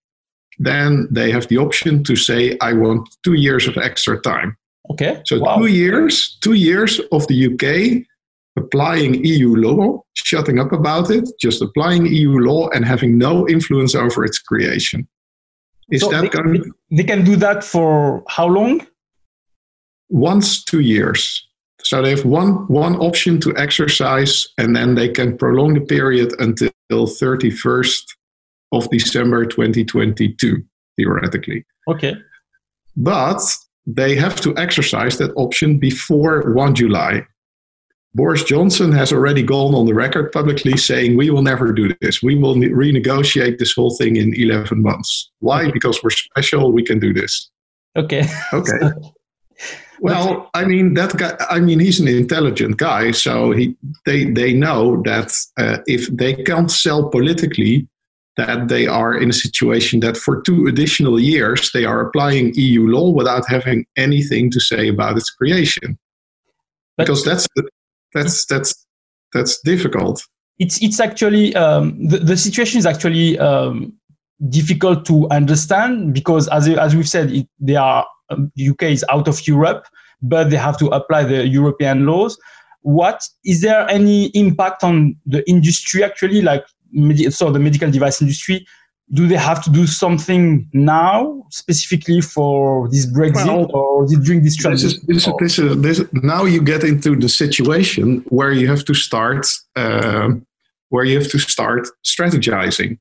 then 0.59 1.07
they 1.11 1.31
have 1.31 1.47
the 1.47 1.57
option 1.57 2.03
to 2.03 2.15
say, 2.15 2.57
I 2.61 2.73
want 2.73 3.09
two 3.23 3.33
years 3.33 3.67
of 3.67 3.77
extra 3.77 4.19
time. 4.21 4.55
Okay. 4.91 5.21
So 5.25 5.39
wow. 5.39 5.57
two 5.57 5.65
years, 5.65 6.37
two 6.41 6.53
years 6.53 6.99
of 7.11 7.27
the 7.27 7.47
UK 7.47 8.05
applying 8.57 9.23
EU 9.25 9.55
law, 9.55 10.03
shutting 10.13 10.59
up 10.59 10.71
about 10.71 11.09
it, 11.09 11.27
just 11.39 11.61
applying 11.61 12.05
EU 12.05 12.37
law 12.39 12.69
and 12.69 12.85
having 12.85 13.17
no 13.17 13.47
influence 13.47 13.95
over 13.95 14.23
its 14.23 14.39
creation. 14.39 15.07
Is 15.89 16.01
so 16.01 16.09
that 16.11 16.21
they, 16.21 16.29
going? 16.29 16.71
They 16.91 17.03
can 17.03 17.23
do 17.23 17.35
that 17.37 17.63
for 17.63 18.23
how 18.27 18.47
long? 18.47 18.85
Once 20.09 20.63
two 20.63 20.79
years. 20.79 21.47
So 21.83 22.01
they 22.01 22.11
have 22.11 22.25
one 22.25 22.65
one 22.67 22.95
option 22.95 23.39
to 23.41 23.55
exercise, 23.57 24.47
and 24.57 24.75
then 24.75 24.95
they 24.95 25.09
can 25.09 25.37
prolong 25.37 25.73
the 25.73 25.81
period 25.81 26.33
until 26.39 26.71
31st 26.91 28.05
of 28.71 28.89
December 28.89 29.45
2022, 29.45 30.63
theoretically. 30.97 31.65
Okay. 31.87 32.15
But 32.95 33.41
they 33.85 34.15
have 34.15 34.39
to 34.41 34.55
exercise 34.57 35.17
that 35.17 35.33
option 35.35 35.77
before 35.77 36.53
1 36.53 36.75
July. 36.75 37.25
Boris 38.15 38.43
Johnson 38.43 38.91
has 38.91 39.11
already 39.11 39.41
gone 39.41 39.73
on 39.73 39.87
the 39.87 39.93
record 39.93 40.31
publicly 40.31 40.77
saying 40.77 41.17
we 41.17 41.31
will 41.31 41.41
never 41.41 41.71
do 41.71 41.93
this. 41.99 42.21
We 42.21 42.35
will 42.35 42.55
ne- 42.55 42.69
renegotiate 42.69 43.57
this 43.57 43.73
whole 43.73 43.95
thing 43.95 44.17
in 44.17 44.35
11 44.35 44.83
months. 44.83 45.31
Why? 45.39 45.71
Because 45.71 46.03
we're 46.03 46.11
special. 46.11 46.71
We 46.71 46.83
can 46.83 46.99
do 46.99 47.11
this. 47.11 47.49
Okay. 47.95 48.27
Okay. 48.53 48.77
well, 49.99 50.49
I 50.53 50.65
mean 50.65 50.93
that 50.93 51.17
guy. 51.17 51.35
I 51.49 51.59
mean 51.59 51.79
he's 51.79 51.99
an 51.99 52.07
intelligent 52.07 52.77
guy, 52.77 53.11
so 53.11 53.51
he 53.51 53.75
they 54.05 54.25
they 54.25 54.53
know 54.53 55.01
that 55.03 55.35
uh, 55.57 55.77
if 55.87 56.07
they 56.07 56.35
can't 56.35 56.69
sell 56.69 57.09
politically, 57.09 57.87
that 58.37 58.67
they 58.67 58.85
are 58.85 59.15
in 59.15 59.29
a 59.29 59.33
situation 59.33 59.99
that 60.01 60.17
for 60.17 60.41
two 60.41 60.67
additional 60.67 61.19
years 61.19 61.71
they 61.71 61.85
are 61.85 62.01
applying 62.01 62.53
EU 62.55 62.87
law 62.87 63.11
without 63.11 63.47
having 63.47 63.85
anything 63.95 64.51
to 64.51 64.59
say 64.59 64.87
about 64.87 65.17
its 65.17 65.29
creation. 65.29 65.97
But 66.97 67.07
because 67.07 67.23
that's 67.23 67.47
the, 67.55 67.67
that's 68.13 68.45
that's 68.45 68.85
that's 69.33 69.59
difficult. 69.61 70.23
It's 70.59 70.81
it's 70.81 70.99
actually 70.99 71.55
um, 71.55 72.07
the 72.07 72.19
the 72.19 72.37
situation 72.37 72.79
is 72.79 72.85
actually 72.85 73.37
um, 73.39 73.93
difficult 74.49 75.05
to 75.05 75.27
understand 75.29 76.13
because 76.13 76.47
as 76.49 76.67
as 76.67 76.95
we've 76.95 77.09
said, 77.09 77.31
it, 77.31 77.47
they 77.59 77.75
are 77.75 78.05
um, 78.29 78.51
UK 78.57 78.83
is 78.83 79.05
out 79.09 79.27
of 79.27 79.45
Europe, 79.47 79.85
but 80.21 80.49
they 80.49 80.57
have 80.57 80.77
to 80.79 80.87
apply 80.87 81.23
the 81.23 81.47
European 81.47 82.05
laws. 82.05 82.37
What 82.81 83.23
is 83.45 83.61
there 83.61 83.89
any 83.89 84.25
impact 84.27 84.83
on 84.83 85.15
the 85.25 85.47
industry 85.49 86.03
actually, 86.03 86.41
like 86.41 86.65
so 87.29 87.51
the 87.51 87.59
medical 87.59 87.89
device 87.89 88.21
industry? 88.21 88.65
Do 89.13 89.27
they 89.27 89.35
have 89.35 89.63
to 89.63 89.69
do 89.69 89.85
something 89.85 90.67
now 90.73 91.45
specifically 91.51 92.19
for 92.19 92.89
this 92.89 93.05
Brexit 93.05 93.45
well, 93.45 93.71
or 93.73 94.07
during 94.07 94.43
this 94.43 94.55
transition? 94.55 95.01
This 95.07 95.27
is, 95.27 95.33
this 95.39 95.59
is, 95.59 95.81
this 95.81 95.99
is, 95.99 96.07
now 96.13 96.45
you 96.45 96.61
get 96.61 96.83
into 96.83 97.15
the 97.15 97.29
situation 97.29 98.25
where 98.29 98.51
you 98.51 98.67
have 98.67 98.83
to 98.85 98.93
start 98.93 99.45
uh, 99.75 100.29
where 100.89 101.05
you 101.05 101.19
have 101.19 101.29
to 101.29 101.39
start 101.39 101.87
strategizing 102.03 102.97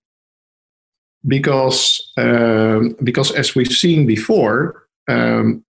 because 1.27 2.01
um, 2.19 2.95
because 3.03 3.31
as 3.33 3.55
we've 3.55 3.73
seen 3.73 4.07
before 4.07 4.87
um, 5.09 5.65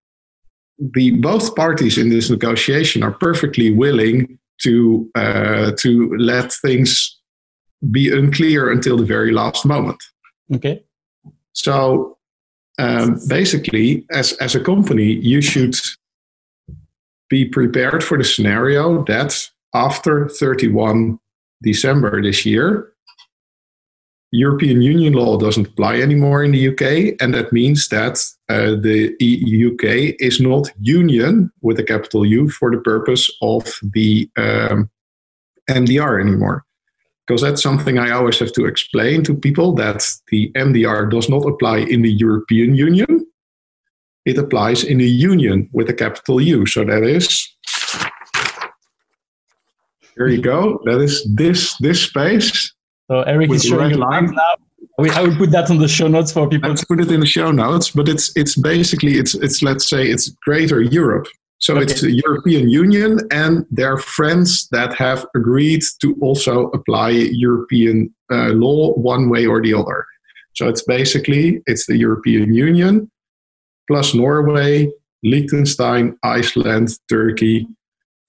the 0.78 1.12
both 1.20 1.54
parties 1.54 1.98
in 1.98 2.08
this 2.08 2.30
negotiation 2.30 3.02
are 3.02 3.12
perfectly 3.12 3.70
willing 3.70 4.38
to 4.62 5.08
uh, 5.14 5.70
to 5.78 6.16
let 6.16 6.52
things 6.52 7.20
be 7.90 8.10
unclear 8.16 8.70
until 8.70 8.96
the 8.96 9.04
very 9.04 9.32
last 9.32 9.64
moment 9.66 10.02
Okay. 10.54 10.84
So 11.52 12.18
um, 12.78 13.20
basically, 13.28 14.06
as, 14.10 14.32
as 14.34 14.54
a 14.54 14.60
company, 14.60 15.12
you 15.12 15.40
should 15.40 15.76
be 17.28 17.44
prepared 17.44 18.02
for 18.02 18.18
the 18.18 18.24
scenario 18.24 19.04
that 19.04 19.48
after 19.74 20.28
31 20.28 21.18
December 21.62 22.22
this 22.22 22.44
year, 22.44 22.92
European 24.34 24.80
Union 24.80 25.12
law 25.12 25.36
doesn't 25.36 25.68
apply 25.68 25.96
anymore 25.96 26.42
in 26.42 26.52
the 26.52 26.68
UK, 26.68 27.14
and 27.20 27.34
that 27.34 27.52
means 27.52 27.88
that 27.88 28.18
uh, 28.48 28.74
the 28.80 29.14
UK 29.20 30.16
is 30.20 30.40
not 30.40 30.72
union 30.80 31.52
with 31.60 31.78
a 31.78 31.82
capital 31.82 32.24
U 32.24 32.48
for 32.48 32.70
the 32.70 32.80
purpose 32.80 33.30
of 33.42 33.64
the 33.92 34.30
um, 34.38 34.90
MDR 35.68 36.18
anymore 36.18 36.64
because 37.32 37.40
that's 37.40 37.62
something 37.62 37.98
I 37.98 38.10
always 38.10 38.38
have 38.40 38.52
to 38.52 38.66
explain 38.66 39.24
to 39.24 39.34
people 39.34 39.72
that 39.76 40.04
the 40.28 40.52
MDR 40.54 41.10
does 41.10 41.30
not 41.30 41.46
apply 41.46 41.78
in 41.78 42.02
the 42.02 42.12
European 42.12 42.74
Union. 42.74 43.26
It 44.26 44.36
applies 44.36 44.84
in 44.84 44.98
the 44.98 45.08
Union 45.08 45.70
with 45.72 45.88
a 45.88 45.94
capital 45.94 46.42
U. 46.42 46.66
So 46.66 46.84
that 46.84 47.02
is 47.04 47.48
here 50.14 50.28
you 50.28 50.42
go. 50.42 50.78
That 50.84 51.00
is 51.00 51.26
this 51.34 51.74
this 51.78 52.02
space. 52.02 52.70
So 53.10 53.22
Eric 53.22 53.50
is 53.50 53.64
showing 53.64 53.96
line 53.96 54.26
now. 54.26 54.54
I 54.98 55.22
will 55.22 55.36
put 55.36 55.52
that 55.52 55.70
on 55.70 55.78
the 55.78 55.88
show 55.88 56.08
notes 56.08 56.32
for 56.32 56.46
people. 56.50 56.68
Let's 56.68 56.84
put 56.84 57.00
it 57.00 57.10
in 57.10 57.20
the 57.20 57.26
show 57.38 57.50
notes, 57.50 57.92
but 57.92 58.10
it's 58.10 58.30
it's 58.36 58.56
basically 58.56 59.14
it's 59.14 59.34
it's 59.36 59.62
let's 59.62 59.88
say 59.88 60.06
it's 60.06 60.28
greater 60.44 60.82
Europe. 60.82 61.28
So 61.62 61.76
okay. 61.76 61.84
it's 61.84 62.00
the 62.00 62.20
European 62.26 62.68
Union 62.68 63.20
and 63.30 63.64
their 63.70 63.96
friends 63.96 64.68
that 64.72 64.94
have 64.94 65.24
agreed 65.36 65.82
to 66.00 66.16
also 66.20 66.70
apply 66.70 67.10
European 67.10 68.12
uh, 68.32 68.48
law 68.48 68.94
one 68.94 69.30
way 69.30 69.46
or 69.46 69.62
the 69.62 69.72
other. 69.72 70.04
So 70.54 70.68
it's 70.68 70.82
basically 70.82 71.62
it's 71.66 71.86
the 71.86 71.96
European 71.96 72.52
Union 72.52 73.08
plus 73.86 74.12
Norway, 74.12 74.90
Liechtenstein, 75.22 76.18
Iceland, 76.24 76.98
Turkey, 77.08 77.68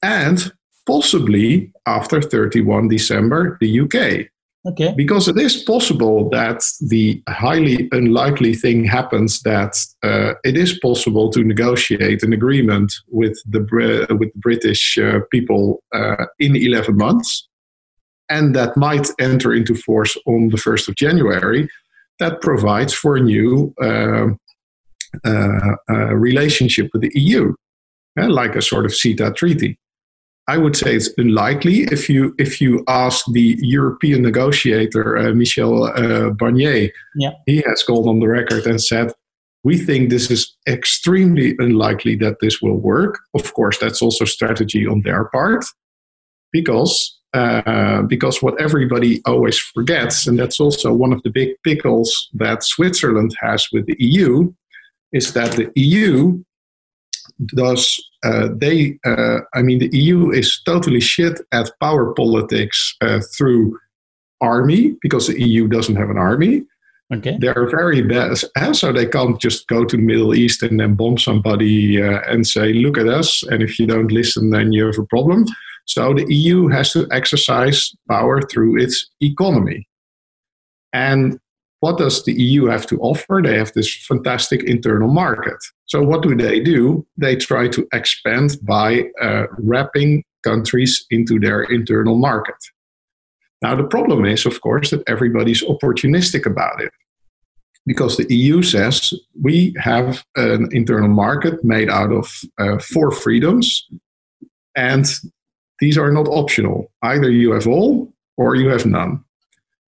and 0.03 0.51
possibly 0.85 1.73
after 1.87 2.21
31 2.21 2.87
December 2.87 3.57
the 3.59 3.79
UK. 3.79 4.29
Okay. 4.65 4.93
Because 4.95 5.27
it 5.27 5.37
is 5.37 5.61
possible 5.61 6.29
that 6.29 6.63
the 6.79 7.21
highly 7.27 7.89
unlikely 7.91 8.53
thing 8.53 8.85
happens 8.85 9.41
that 9.41 9.75
uh, 10.03 10.35
it 10.45 10.55
is 10.55 10.79
possible 10.79 11.29
to 11.31 11.43
negotiate 11.43 12.23
an 12.23 12.31
agreement 12.31 12.93
with 13.09 13.41
the 13.45 13.59
with 14.09 14.31
the 14.31 14.39
British 14.39 14.97
uh, 14.97 15.19
people 15.31 15.83
uh, 15.93 16.25
in 16.39 16.55
11 16.55 16.95
months, 16.95 17.47
and 18.29 18.55
that 18.55 18.77
might 18.77 19.09
enter 19.19 19.53
into 19.53 19.75
force 19.75 20.17
on 20.25 20.47
the 20.49 20.57
1st 20.57 20.87
of 20.87 20.95
January. 20.95 21.67
That 22.19 22.39
provides 22.41 22.93
for 22.93 23.17
a 23.17 23.21
new 23.21 23.73
uh, 23.81 24.27
uh, 25.25 26.15
relationship 26.15 26.89
with 26.93 27.01
the 27.01 27.11
EU, 27.15 27.53
like 28.15 28.55
a 28.55 28.61
sort 28.61 28.85
of 28.85 28.91
CETA 28.91 29.35
treaty. 29.35 29.77
I 30.47 30.57
would 30.57 30.75
say 30.75 30.95
it's 30.95 31.09
unlikely 31.17 31.83
if 31.83 32.09
you 32.09 32.35
if 32.37 32.59
you 32.59 32.83
ask 32.87 33.25
the 33.31 33.57
European 33.61 34.23
negotiator 34.23 35.17
uh, 35.17 35.33
Michel 35.33 35.85
uh, 35.85 36.31
Barnier. 36.31 36.89
Yeah. 37.15 37.31
He 37.45 37.63
has 37.65 37.83
gone 37.83 38.07
on 38.07 38.19
the 38.19 38.27
record 38.27 38.65
and 38.67 38.81
said, 38.81 39.13
"We 39.63 39.77
think 39.77 40.09
this 40.09 40.29
is 40.29 40.53
extremely 40.67 41.55
unlikely 41.59 42.15
that 42.17 42.37
this 42.41 42.61
will 42.61 42.77
work." 42.77 43.19
Of 43.33 43.53
course, 43.53 43.77
that's 43.77 44.01
also 44.01 44.25
strategy 44.25 44.85
on 44.85 45.01
their 45.03 45.25
part, 45.25 45.63
because 46.51 47.19
uh, 47.33 48.01
because 48.01 48.43
what 48.43 48.59
everybody 48.61 49.21
always 49.25 49.57
forgets, 49.57 50.27
and 50.27 50.37
that's 50.37 50.59
also 50.59 50.93
one 50.93 51.13
of 51.13 51.23
the 51.23 51.29
big 51.29 51.55
pickles 51.63 52.29
that 52.33 52.63
Switzerland 52.63 53.33
has 53.39 53.67
with 53.71 53.85
the 53.85 53.95
EU, 53.97 54.53
is 55.13 55.33
that 55.33 55.53
the 55.53 55.71
EU 55.75 56.43
does 57.55 58.01
uh, 58.23 58.47
they 58.55 58.97
uh, 59.05 59.39
i 59.53 59.61
mean 59.61 59.79
the 59.79 59.89
eu 59.91 60.31
is 60.31 60.61
totally 60.65 60.99
shit 60.99 61.39
at 61.51 61.71
power 61.79 62.13
politics 62.13 62.95
uh, 63.01 63.19
through 63.35 63.77
army 64.43 64.95
because 65.01 65.27
the 65.27 65.41
eu 65.41 65.67
doesn't 65.67 65.95
have 65.95 66.09
an 66.09 66.17
army. 66.17 66.63
Okay. 67.13 67.37
They're 67.39 67.69
very 67.69 68.01
bad 68.01 68.37
so 68.75 68.91
they 68.91 69.05
can't 69.05 69.39
just 69.39 69.67
go 69.67 69.85
to 69.85 69.97
the 69.97 70.01
middle 70.01 70.33
east 70.33 70.63
and 70.63 70.79
then 70.79 70.95
bomb 70.95 71.17
somebody 71.17 72.01
uh, 72.01 72.21
and 72.27 72.45
say 72.45 72.73
look 72.73 72.97
at 72.97 73.07
us 73.07 73.43
and 73.43 73.61
if 73.61 73.79
you 73.79 73.85
don't 73.85 74.11
listen 74.11 74.49
then 74.49 74.73
you 74.73 74.85
have 74.85 74.97
a 74.97 75.05
problem. 75.05 75.45
So 75.85 76.13
the 76.13 76.25
eu 76.33 76.69
has 76.69 76.93
to 76.93 77.07
exercise 77.11 77.91
power 78.09 78.41
through 78.41 78.81
its 78.81 79.09
economy. 79.21 79.87
And 80.93 81.39
what 81.83 81.97
does 81.97 82.23
the 82.23 82.31
EU 82.31 82.67
have 82.67 82.85
to 82.87 82.97
offer? 83.01 83.41
They 83.43 83.57
have 83.57 83.73
this 83.73 83.93
fantastic 84.07 84.63
internal 84.63 85.09
market. 85.09 85.57
So, 85.85 86.01
what 86.01 86.21
do 86.23 86.33
they 86.33 86.61
do? 86.61 87.05
They 87.17 87.35
try 87.35 87.67
to 87.67 87.85
expand 87.91 88.55
by 88.61 89.09
uh, 89.21 89.47
wrapping 89.57 90.23
countries 90.45 91.05
into 91.09 91.41
their 91.41 91.63
internal 91.63 92.15
market. 92.15 92.55
Now, 93.61 93.75
the 93.75 93.83
problem 93.83 94.23
is, 94.23 94.45
of 94.45 94.61
course, 94.61 94.91
that 94.91 95.03
everybody's 95.07 95.61
opportunistic 95.61 96.45
about 96.45 96.81
it. 96.81 96.93
Because 97.85 98.15
the 98.15 98.33
EU 98.33 98.61
says 98.63 99.13
we 99.41 99.75
have 99.77 100.23
an 100.37 100.69
internal 100.71 101.09
market 101.09 101.65
made 101.65 101.89
out 101.89 102.13
of 102.13 102.25
uh, 102.59 102.77
four 102.79 103.11
freedoms, 103.11 103.85
and 104.73 105.05
these 105.81 105.97
are 105.97 106.13
not 106.13 106.29
optional. 106.29 106.89
Either 107.01 107.29
you 107.29 107.51
have 107.51 107.67
all 107.67 108.13
or 108.37 108.55
you 108.55 108.69
have 108.69 108.85
none 108.85 109.22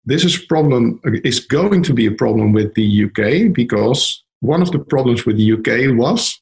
this 0.06 0.24
is 0.24 0.36
problem 0.36 1.00
is 1.04 1.40
going 1.40 1.82
to 1.82 1.94
be 1.94 2.06
a 2.06 2.12
problem 2.12 2.52
with 2.52 2.74
the 2.74 3.04
UK 3.04 3.52
because 3.52 4.22
one 4.40 4.60
of 4.60 4.70
the 4.70 4.78
problems 4.78 5.24
with 5.24 5.36
the 5.36 5.52
UK 5.52 5.96
was 5.98 6.40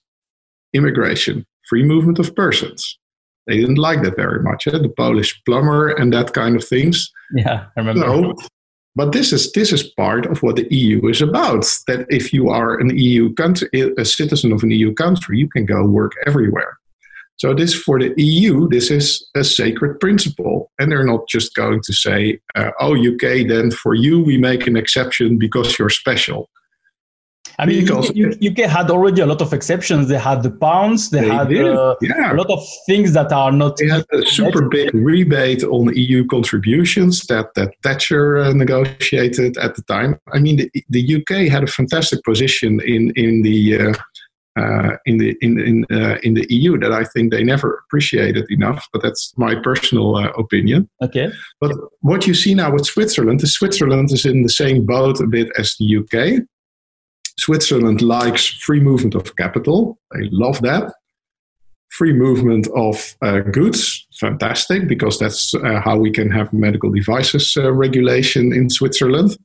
immigration, 0.73 1.47
free 1.69 1.85
movement 1.85 2.19
of 2.19 2.35
persons. 2.35 2.99
They 3.47 3.59
didn't 3.59 3.79
like 3.79 4.03
that 4.03 4.17
very 4.17 4.43
much, 4.43 4.67
eh? 4.67 4.79
the 4.79 4.89
Polish 4.89 5.41
plumber 5.45 5.89
and 5.89 6.13
that 6.13 6.33
kind 6.33 6.57
of 6.57 6.65
things. 6.65 7.11
Yeah, 7.35 7.67
I 7.77 7.81
remember. 7.81 8.03
So, 8.03 8.35
but 8.95 9.13
this 9.13 9.33
is 9.33 9.51
this 9.53 9.73
is 9.73 9.83
part 9.83 10.27
of 10.27 10.43
what 10.43 10.57
the 10.57 10.69
EU 10.75 11.09
is 11.09 11.23
about. 11.23 11.63
That 11.87 12.07
if 12.09 12.33
you 12.33 12.51
are 12.51 12.79
an 12.79 12.97
EU 12.97 13.33
country, 13.35 13.69
a 13.97 14.05
citizen 14.05 14.53
of 14.53 14.63
an 14.63 14.71
EU 14.71 14.93
country, 14.95 15.39
you 15.39 15.49
can 15.49 15.65
go 15.65 15.85
work 15.85 16.13
everywhere. 16.27 16.79
So 17.37 17.55
this 17.55 17.75
for 17.75 17.99
the 17.99 18.15
EU, 18.17 18.69
this 18.69 18.91
is 18.91 19.29
a 19.35 19.43
sacred 19.43 19.99
principle, 19.99 20.71
and 20.79 20.93
they're 20.93 21.05
not 21.05 21.29
just 21.29 21.55
going 21.55 21.81
to 21.85 21.93
say, 21.93 22.39
uh, 22.55 22.71
"Oh, 22.79 22.95
UK, 22.95 23.49
then 23.49 23.71
for 23.71 23.95
you 23.95 24.21
we 24.21 24.39
make 24.39 24.67
an 24.67 24.77
exception 24.77 25.39
because 25.39 25.79
you're 25.79 25.91
special." 25.91 26.49
I 27.59 27.67
mean, 27.67 27.85
because 27.85 28.11
UK, 28.11 28.43
UK 28.43 28.71
had 28.71 28.91
already 28.91 29.21
a 29.21 29.27
lot 29.27 29.43
of 29.43 29.53
exceptions. 29.53 30.09
They 30.09 30.19
had 30.19 30.43
the 30.43 30.51
pounds. 30.51 31.11
They, 31.11 31.21
they 31.21 31.29
had 31.29 31.55
uh, 31.55 31.97
yeah. 32.01 32.33
a 32.33 32.35
lot 32.35 32.51
of 32.51 32.67
things 32.87 33.13
that 33.13 33.31
are 33.33 33.53
not. 33.53 33.77
They 33.77 33.89
had 33.89 34.07
a 34.13 34.25
super 34.25 34.69
big 34.69 34.95
rebate 34.95 35.63
on 35.65 35.95
EU 35.95 36.27
contributions 36.27 37.21
that 37.27 37.55
that 37.55 37.75
Thatcher 37.83 38.39
uh, 38.39 38.53
negotiated 38.53 39.59
at 39.59 39.75
the 39.75 39.83
time. 39.83 40.19
I 40.33 40.39
mean, 40.39 40.57
the, 40.57 40.85
the 40.89 41.17
UK 41.17 41.51
had 41.51 41.63
a 41.65 41.67
fantastic 41.67 42.23
position 42.25 42.81
in 42.81 43.13
in 43.17 43.43
the 43.43 43.81
uh, 43.81 43.95
uh, 44.57 44.97
in 45.07 45.19
the 45.19 45.37
in 45.41 45.59
in 45.59 45.87
uh, 45.91 46.19
in 46.23 46.35
the 46.35 46.47
EU 46.51 46.79
that 46.79 46.93
I 46.93 47.05
think 47.05 47.33
they 47.33 47.43
never 47.43 47.83
appreciated 47.85 48.51
enough. 48.51 48.87
But 48.93 49.03
that's 49.03 49.33
my 49.37 49.55
personal 49.55 50.17
uh, 50.17 50.31
opinion. 50.33 50.89
Okay. 51.03 51.31
But 51.61 51.73
what 52.01 52.27
you 52.27 52.35
see 52.35 52.55
now 52.55 52.73
with 52.73 52.87
Switzerland 52.87 53.43
is 53.43 53.55
Switzerland 53.55 54.13
is 54.13 54.25
in 54.25 54.43
the 54.43 54.49
same 54.49 54.85
boat 54.85 55.21
a 55.21 55.27
bit 55.27 55.51
as 55.59 55.77
the 55.79 55.97
UK. 55.97 56.45
Switzerland 57.39 58.03
likes 58.03 58.47
free 58.47 58.81
movement 58.81 59.15
of 59.15 59.37
capital. 59.37 59.99
They 60.15 60.29
love 60.31 60.61
that. 60.63 60.93
Free 61.91 62.13
movement 62.13 62.69
of 62.75 63.17
uh, 63.23 63.41
goods, 63.41 64.07
fantastic, 64.19 64.89
because 64.89 65.19
that's 65.19 65.55
uh, 65.55 65.81
how 65.81 65.97
we 65.99 66.11
can 66.11 66.31
have 66.31 66.53
medical 66.53 66.91
devices 66.91 67.55
uh, 67.57 67.73
regulation 67.73 68.53
in 68.53 68.71
Switzerland. 68.71 69.37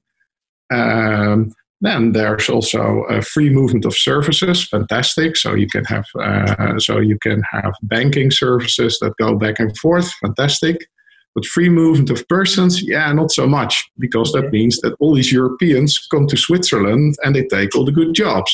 Um, 0.71 1.53
then 1.81 2.13
there's 2.13 2.49
also 2.49 3.03
a 3.03 3.21
free 3.21 3.49
movement 3.49 3.85
of 3.85 3.95
services, 3.95 4.67
fantastic. 4.67 5.35
So 5.35 5.53
you 5.53 5.67
can 5.67 5.85
have 5.85 6.05
uh, 6.19 6.79
so 6.79 6.99
you 6.99 7.19
can 7.19 7.43
have 7.51 7.73
banking 7.83 8.31
services 8.31 8.97
that 8.99 9.17
go 9.17 9.35
back 9.35 9.59
and 9.59 9.77
forth, 9.77 10.11
fantastic. 10.21 10.87
But 11.35 11.45
free 11.45 11.69
movement 11.69 12.09
of 12.09 12.27
persons, 12.27 12.81
yeah, 12.81 13.11
not 13.13 13.31
so 13.31 13.45
much, 13.45 13.87
because 13.99 14.31
that 14.31 14.51
means 14.51 14.79
that 14.81 14.95
all 14.99 15.13
these 15.13 15.31
Europeans 15.31 15.99
come 16.09 16.25
to 16.27 16.37
Switzerland 16.37 17.15
and 17.23 17.35
they 17.35 17.45
take 17.45 17.75
all 17.75 17.85
the 17.85 17.91
good 17.91 18.15
jobs. 18.15 18.51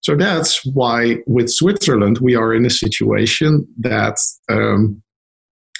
So 0.00 0.16
that's 0.16 0.64
why 0.64 1.18
with 1.26 1.50
Switzerland 1.50 2.18
we 2.18 2.34
are 2.34 2.54
in 2.54 2.64
a 2.64 2.70
situation 2.70 3.66
that 3.78 4.16
um, 4.48 5.02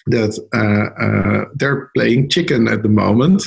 that 0.07 0.39
uh, 0.53 1.03
uh, 1.03 1.45
they're 1.55 1.91
playing 1.97 2.29
chicken 2.29 2.69
at 2.69 2.83
the 2.83 2.89
moment 2.89 3.45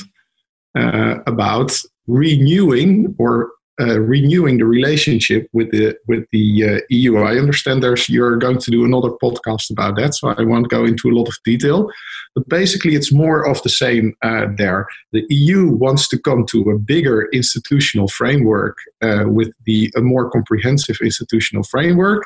uh, 0.76 1.18
about 1.28 1.72
renewing 2.08 3.16
or 3.18 3.52
uh, 3.80 4.00
renewing 4.00 4.58
the 4.58 4.66
relationship 4.66 5.50
with 5.52 5.70
the 5.72 5.98
with 6.08 6.26
the 6.32 6.64
uh, 6.64 6.80
EU. 6.90 7.18
I 7.18 7.36
understand 7.38 7.84
there's 7.84 8.08
you're 8.08 8.38
going 8.38 8.58
to 8.60 8.72
do 8.72 8.86
another 8.86 9.10
podcast 9.22 9.70
about 9.70 9.98
that, 9.98 10.16
so 10.16 10.30
I 10.30 10.44
won't 10.44 10.70
go 10.70 10.86
into 10.86 11.10
a 11.10 11.16
lot 11.16 11.28
of 11.28 11.36
detail. 11.44 11.90
But 12.36 12.48
basically, 12.48 12.96
it's 12.96 13.12
more 13.12 13.46
of 13.46 13.62
the 13.64 13.70
same 13.70 14.14
uh, 14.22 14.48
there. 14.58 14.88
The 15.12 15.26
EU 15.30 15.68
wants 15.68 16.08
to 16.10 16.18
come 16.18 16.46
to 16.52 16.70
a 16.70 16.80
bigger 16.80 17.28
institutional 17.34 18.08
framework 18.08 18.78
uh, 19.02 19.26
with 19.26 19.52
the 19.66 19.92
a 19.98 20.02
more 20.02 20.30
comprehensive 20.30 20.98
institutional 21.02 21.64
framework. 21.64 22.26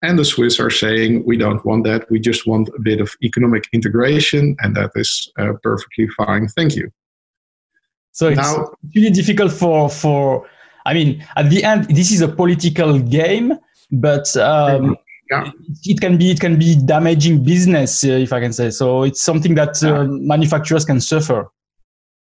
And 0.00 0.16
the 0.16 0.24
Swiss 0.24 0.60
are 0.60 0.70
saying 0.70 1.24
we 1.26 1.36
don't 1.36 1.64
want 1.66 1.82
that. 1.86 2.08
We 2.08 2.20
just 2.20 2.46
want 2.46 2.68
a 2.68 2.80
bit 2.80 3.00
of 3.00 3.10
economic 3.24 3.64
integration, 3.72 4.54
and 4.60 4.76
that 4.76 4.92
is 4.94 5.28
uh, 5.40 5.54
perfectly 5.60 6.06
fine. 6.16 6.46
Thank 6.46 6.76
you. 6.76 6.92
So 8.12 8.28
it's 8.28 8.38
now, 8.38 8.72
really 8.94 9.10
difficult 9.10 9.52
for 9.52 9.88
for. 9.88 10.48
I 10.86 10.94
mean, 10.94 11.24
at 11.36 11.50
the 11.50 11.64
end, 11.64 11.84
this 11.84 12.10
is 12.10 12.22
a 12.22 12.28
political 12.28 12.98
game, 12.98 13.52
but 13.92 14.34
um, 14.36 14.96
yeah. 15.30 15.50
it, 15.84 16.00
can 16.00 16.16
be 16.16 16.30
it 16.30 16.40
can 16.40 16.58
be 16.58 16.76
damaging 16.86 17.44
business, 17.44 18.04
uh, 18.04 18.08
if 18.08 18.32
I 18.32 18.40
can 18.40 18.52
say. 18.52 18.70
So 18.70 19.02
it's 19.02 19.22
something 19.22 19.54
that 19.56 19.82
uh, 19.82 20.04
manufacturers 20.04 20.84
can 20.84 21.00
suffer. 21.00 21.50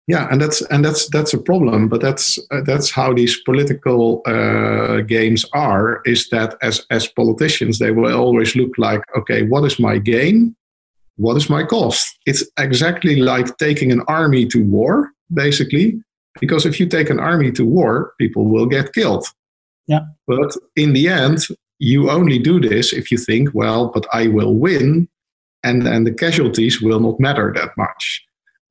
Yeah, 0.08 0.28
and 0.30 0.40
that's 0.40 0.60
and 0.62 0.84
that's 0.84 1.08
that's 1.10 1.32
a 1.32 1.38
problem. 1.38 1.88
But 1.88 2.00
that's 2.00 2.38
uh, 2.50 2.62
that's 2.66 2.90
how 2.90 3.14
these 3.14 3.40
political 3.42 4.20
uh, 4.26 5.00
games 5.02 5.44
are. 5.54 6.02
Is 6.04 6.28
that 6.30 6.56
as 6.60 6.84
as 6.90 7.06
politicians, 7.06 7.78
they 7.78 7.92
will 7.92 8.12
always 8.12 8.56
look 8.56 8.76
like, 8.78 9.02
okay, 9.16 9.44
what 9.44 9.64
is 9.64 9.78
my 9.78 9.98
gain? 9.98 10.56
What 11.16 11.36
is 11.36 11.50
my 11.50 11.64
cost? 11.64 12.18
It's 12.26 12.44
exactly 12.58 13.16
like 13.16 13.56
taking 13.58 13.92
an 13.92 14.02
army 14.08 14.46
to 14.46 14.64
war 14.64 15.12
basically. 15.32 16.02
Because 16.40 16.64
if 16.64 16.80
you 16.80 16.86
take 16.86 17.10
an 17.10 17.20
army 17.20 17.52
to 17.52 17.64
war, 17.64 18.14
people 18.18 18.46
will 18.46 18.66
get 18.66 18.94
killed. 18.94 19.26
Yeah. 19.86 20.00
But 20.26 20.56
in 20.76 20.92
the 20.94 21.08
end, 21.08 21.40
you 21.78 22.10
only 22.10 22.38
do 22.38 22.60
this 22.60 22.92
if 22.92 23.10
you 23.10 23.18
think, 23.18 23.50
well, 23.52 23.88
but 23.88 24.06
I 24.12 24.28
will 24.28 24.54
win, 24.54 25.08
and 25.62 25.86
and 25.86 26.06
the 26.06 26.14
casualties 26.14 26.80
will 26.80 27.00
not 27.00 27.20
matter 27.20 27.52
that 27.54 27.70
much. 27.76 28.24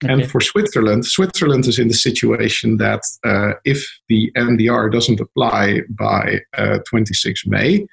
Okay. 0.03 0.13
And 0.13 0.31
for 0.31 0.41
Switzerland, 0.41 1.05
Switzerland 1.05 1.67
is 1.67 1.77
in 1.77 1.87
the 1.87 1.93
situation 1.93 2.77
that 2.77 3.01
uh, 3.23 3.53
if 3.65 3.85
the 4.09 4.31
MDR 4.35 4.91
doesn't 4.91 5.19
apply 5.19 5.81
by 5.89 6.39
uh, 6.57 6.79
26 6.89 7.45
May, 7.45 7.85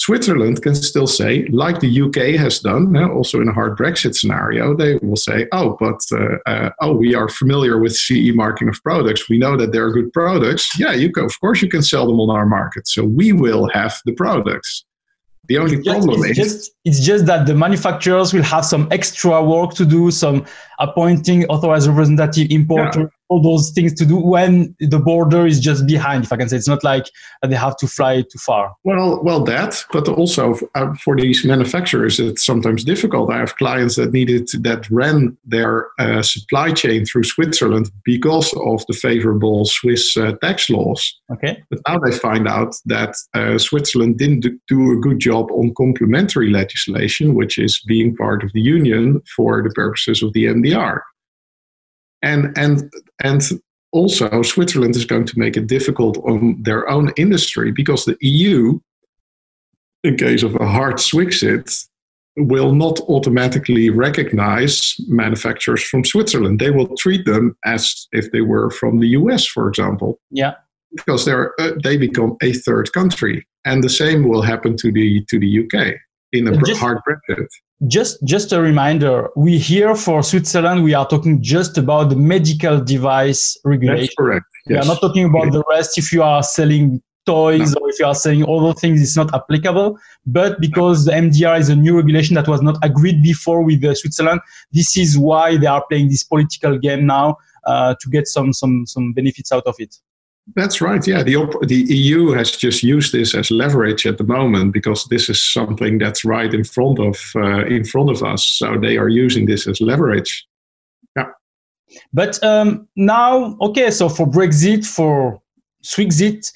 Switzerland 0.00 0.62
can 0.62 0.74
still 0.74 1.06
say, 1.06 1.46
like 1.48 1.78
the 1.80 2.00
UK 2.00 2.40
has 2.40 2.58
done, 2.60 2.96
uh, 2.96 3.06
also 3.08 3.42
in 3.42 3.48
a 3.48 3.52
hard 3.52 3.76
Brexit 3.76 4.14
scenario, 4.14 4.74
they 4.74 4.96
will 5.02 5.14
say, 5.14 5.46
oh, 5.52 5.76
but 5.78 6.00
uh, 6.10 6.38
uh, 6.46 6.70
oh, 6.80 6.94
we 6.94 7.14
are 7.14 7.28
familiar 7.28 7.78
with 7.78 7.94
CE 7.94 8.32
marking 8.34 8.70
of 8.70 8.82
products. 8.82 9.28
We 9.28 9.36
know 9.36 9.58
that 9.58 9.72
they're 9.72 9.92
good 9.92 10.10
products. 10.14 10.66
Yeah, 10.80 10.94
you 10.94 11.12
can, 11.12 11.24
of 11.24 11.38
course 11.38 11.60
you 11.60 11.68
can 11.68 11.82
sell 11.82 12.06
them 12.06 12.18
on 12.18 12.30
our 12.30 12.46
market. 12.46 12.88
So 12.88 13.04
we 13.04 13.32
will 13.32 13.68
have 13.74 14.00
the 14.06 14.14
products. 14.14 14.86
The 15.48 15.58
only 15.58 15.82
problem 15.82 16.24
is 16.24 16.36
just, 16.36 16.70
it's 16.84 17.00
just 17.00 17.26
that 17.26 17.46
the 17.46 17.54
manufacturers 17.54 18.32
will 18.32 18.42
have 18.42 18.64
some 18.64 18.88
extra 18.90 19.42
work 19.44 19.74
to 19.74 19.84
do, 19.84 20.10
some 20.10 20.46
appointing 20.78 21.44
authorized 21.46 21.86
representative 21.86 22.50
importer, 22.50 23.00
yeah. 23.00 23.06
all 23.28 23.42
those 23.42 23.70
things 23.70 23.92
to 23.92 24.06
do 24.06 24.16
when 24.16 24.74
the 24.80 24.98
border 24.98 25.46
is 25.46 25.60
just 25.60 25.86
behind 25.86 26.24
if 26.24 26.32
i 26.32 26.36
can 26.38 26.48
say. 26.48 26.56
It's 26.56 26.66
not 26.66 26.82
like 26.82 27.04
they 27.46 27.54
have 27.54 27.76
to 27.76 27.86
fly 27.86 28.22
too 28.22 28.38
far. 28.38 28.74
Well 28.82 29.22
well 29.22 29.44
that 29.44 29.84
but 29.92 30.08
also 30.08 30.58
uh, 30.74 30.94
for 31.04 31.16
these 31.16 31.44
manufacturers 31.44 32.18
it's 32.18 32.44
sometimes 32.44 32.82
difficult. 32.82 33.30
I 33.30 33.38
have 33.38 33.56
clients 33.56 33.96
that 33.96 34.12
needed 34.12 34.48
that 34.62 34.90
ran 34.90 35.36
their 35.44 35.88
uh, 35.98 36.22
supply 36.22 36.72
chain 36.72 37.04
through 37.04 37.24
switzerland 37.24 37.90
because 38.04 38.54
of 38.54 38.86
the 38.86 38.94
favorable 38.94 39.66
swiss 39.66 40.16
uh, 40.16 40.32
tax 40.42 40.70
laws. 40.70 41.20
Okay. 41.30 41.62
But 41.68 41.80
now 41.86 41.98
they 41.98 42.12
find 42.12 42.48
out 42.48 42.74
that 42.86 43.14
uh, 43.34 43.58
switzerland 43.58 44.16
didn't 44.18 44.46
do 44.66 44.92
a 44.92 44.96
good 44.96 45.18
job 45.18 45.50
on 45.52 45.74
complementary 45.76 46.48
legislation 46.48 46.69
which 47.34 47.58
is 47.58 47.80
being 47.86 48.16
part 48.16 48.42
of 48.42 48.52
the 48.52 48.60
union 48.60 49.20
for 49.36 49.62
the 49.62 49.70
purposes 49.70 50.22
of 50.22 50.32
the 50.32 50.44
mdr 50.44 51.00
and 52.22 52.56
and 52.56 52.90
and 53.22 53.42
also 53.92 54.42
Switzerland 54.42 54.96
is 54.96 55.04
going 55.04 55.24
to 55.24 55.38
make 55.38 55.56
it 55.56 55.66
difficult 55.66 56.18
on 56.18 56.62
their 56.62 56.88
own 56.88 57.12
industry 57.16 57.72
because 57.72 58.04
the 58.04 58.16
EU, 58.20 58.78
in 60.04 60.16
case 60.16 60.42
of 60.42 60.54
a 60.56 60.66
hard 60.66 60.96
Swixit, 60.96 61.86
will 62.36 62.72
not 62.72 63.00
automatically 63.08 63.90
recognize 63.90 64.94
manufacturers 65.08 65.82
from 65.82 66.04
Switzerland. 66.04 66.60
They 66.60 66.70
will 66.70 66.96
treat 66.96 67.26
them 67.26 67.56
as 67.64 68.06
if 68.12 68.30
they 68.30 68.42
were 68.42 68.70
from 68.70 69.00
the 69.00 69.08
US, 69.08 69.46
for 69.46 69.68
example. 69.68 70.20
Yeah. 70.30 70.54
Because 70.94 71.24
they're 71.24 71.52
uh, 71.60 71.72
they 71.82 71.96
become 71.96 72.36
a 72.42 72.52
third 72.52 72.92
country, 72.92 73.46
and 73.64 73.82
the 73.82 73.88
same 73.88 74.28
will 74.28 74.42
happen 74.42 74.76
to 74.78 74.90
the 74.90 75.24
to 75.28 75.38
the 75.38 75.64
UK 75.64 75.96
in 76.32 76.48
a 76.48 76.56
just, 76.62 76.80
hard 76.80 76.98
Brexit 77.06 77.46
just 77.86 78.22
just 78.24 78.52
a 78.52 78.60
reminder 78.60 79.30
we 79.36 79.56
here 79.56 79.94
for 79.94 80.22
switzerland 80.22 80.84
we 80.84 80.92
are 80.92 81.08
talking 81.08 81.42
just 81.42 81.78
about 81.78 82.10
the 82.10 82.16
medical 82.16 82.78
device 82.78 83.56
regulation 83.64 84.02
That's 84.02 84.14
correct 84.14 84.46
yes. 84.66 84.68
we 84.68 84.76
are 84.76 84.92
not 84.94 85.00
talking 85.00 85.24
about 85.24 85.48
okay. 85.48 85.52
the 85.52 85.64
rest 85.70 85.96
if 85.96 86.12
you 86.12 86.22
are 86.22 86.42
selling 86.42 87.02
toys 87.24 87.74
no. 87.74 87.80
or 87.80 87.90
if 87.90 87.98
you 87.98 88.04
are 88.04 88.14
selling 88.14 88.44
other 88.48 88.74
things 88.74 89.00
it's 89.00 89.16
not 89.16 89.32
applicable 89.34 89.98
but 90.26 90.60
because 90.60 91.06
the 91.06 91.12
mdr 91.12 91.58
is 91.58 91.70
a 91.70 91.76
new 91.76 91.96
regulation 91.96 92.34
that 92.34 92.48
was 92.48 92.60
not 92.60 92.76
agreed 92.82 93.22
before 93.22 93.62
with 93.62 93.82
uh, 93.82 93.94
switzerland 93.94 94.40
this 94.72 94.96
is 94.96 95.16
why 95.16 95.56
they 95.56 95.66
are 95.66 95.84
playing 95.88 96.08
this 96.08 96.22
political 96.22 96.78
game 96.78 97.06
now 97.06 97.36
uh, 97.66 97.94
to 98.00 98.10
get 98.10 98.26
some 98.26 98.52
some 98.52 98.86
some 98.86 99.12
benefits 99.14 99.52
out 99.52 99.64
of 99.64 99.74
it 99.78 99.96
that's 100.54 100.80
right. 100.80 101.06
Yeah, 101.06 101.22
the 101.22 101.46
the 101.66 101.82
EU 101.94 102.30
has 102.32 102.50
just 102.52 102.82
used 102.82 103.12
this 103.12 103.34
as 103.34 103.50
leverage 103.50 104.06
at 104.06 104.18
the 104.18 104.24
moment 104.24 104.72
because 104.72 105.04
this 105.06 105.28
is 105.28 105.42
something 105.42 105.98
that's 105.98 106.24
right 106.24 106.52
in 106.52 106.64
front 106.64 106.98
of 106.98 107.16
uh, 107.36 107.64
in 107.66 107.84
front 107.84 108.10
of 108.10 108.22
us. 108.22 108.46
So 108.46 108.78
they 108.78 108.96
are 108.96 109.08
using 109.08 109.46
this 109.46 109.66
as 109.66 109.80
leverage. 109.80 110.46
Yeah. 111.16 111.26
But 112.12 112.42
um, 112.44 112.88
now, 112.96 113.56
okay, 113.60 113.90
so 113.90 114.08
for 114.08 114.26
Brexit, 114.26 114.86
for 114.86 115.40
Swixit, 115.84 116.52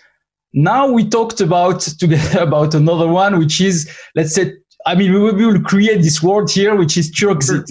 now 0.53 0.91
we 0.91 1.09
talked 1.09 1.41
about 1.41 1.81
together 1.81 2.39
about 2.49 2.75
another 2.75 3.09
one, 3.09 3.39
which 3.39 3.61
is 3.61 3.91
let's 4.15 4.35
say, 4.35 4.55
I 4.87 4.95
mean, 4.95 5.13
we 5.13 5.33
will 5.33 5.61
create 5.61 6.03
this 6.03 6.23
word 6.23 6.51
here, 6.51 6.75
which 6.75 6.97
is 6.97 7.11
Turkzit. 7.11 7.67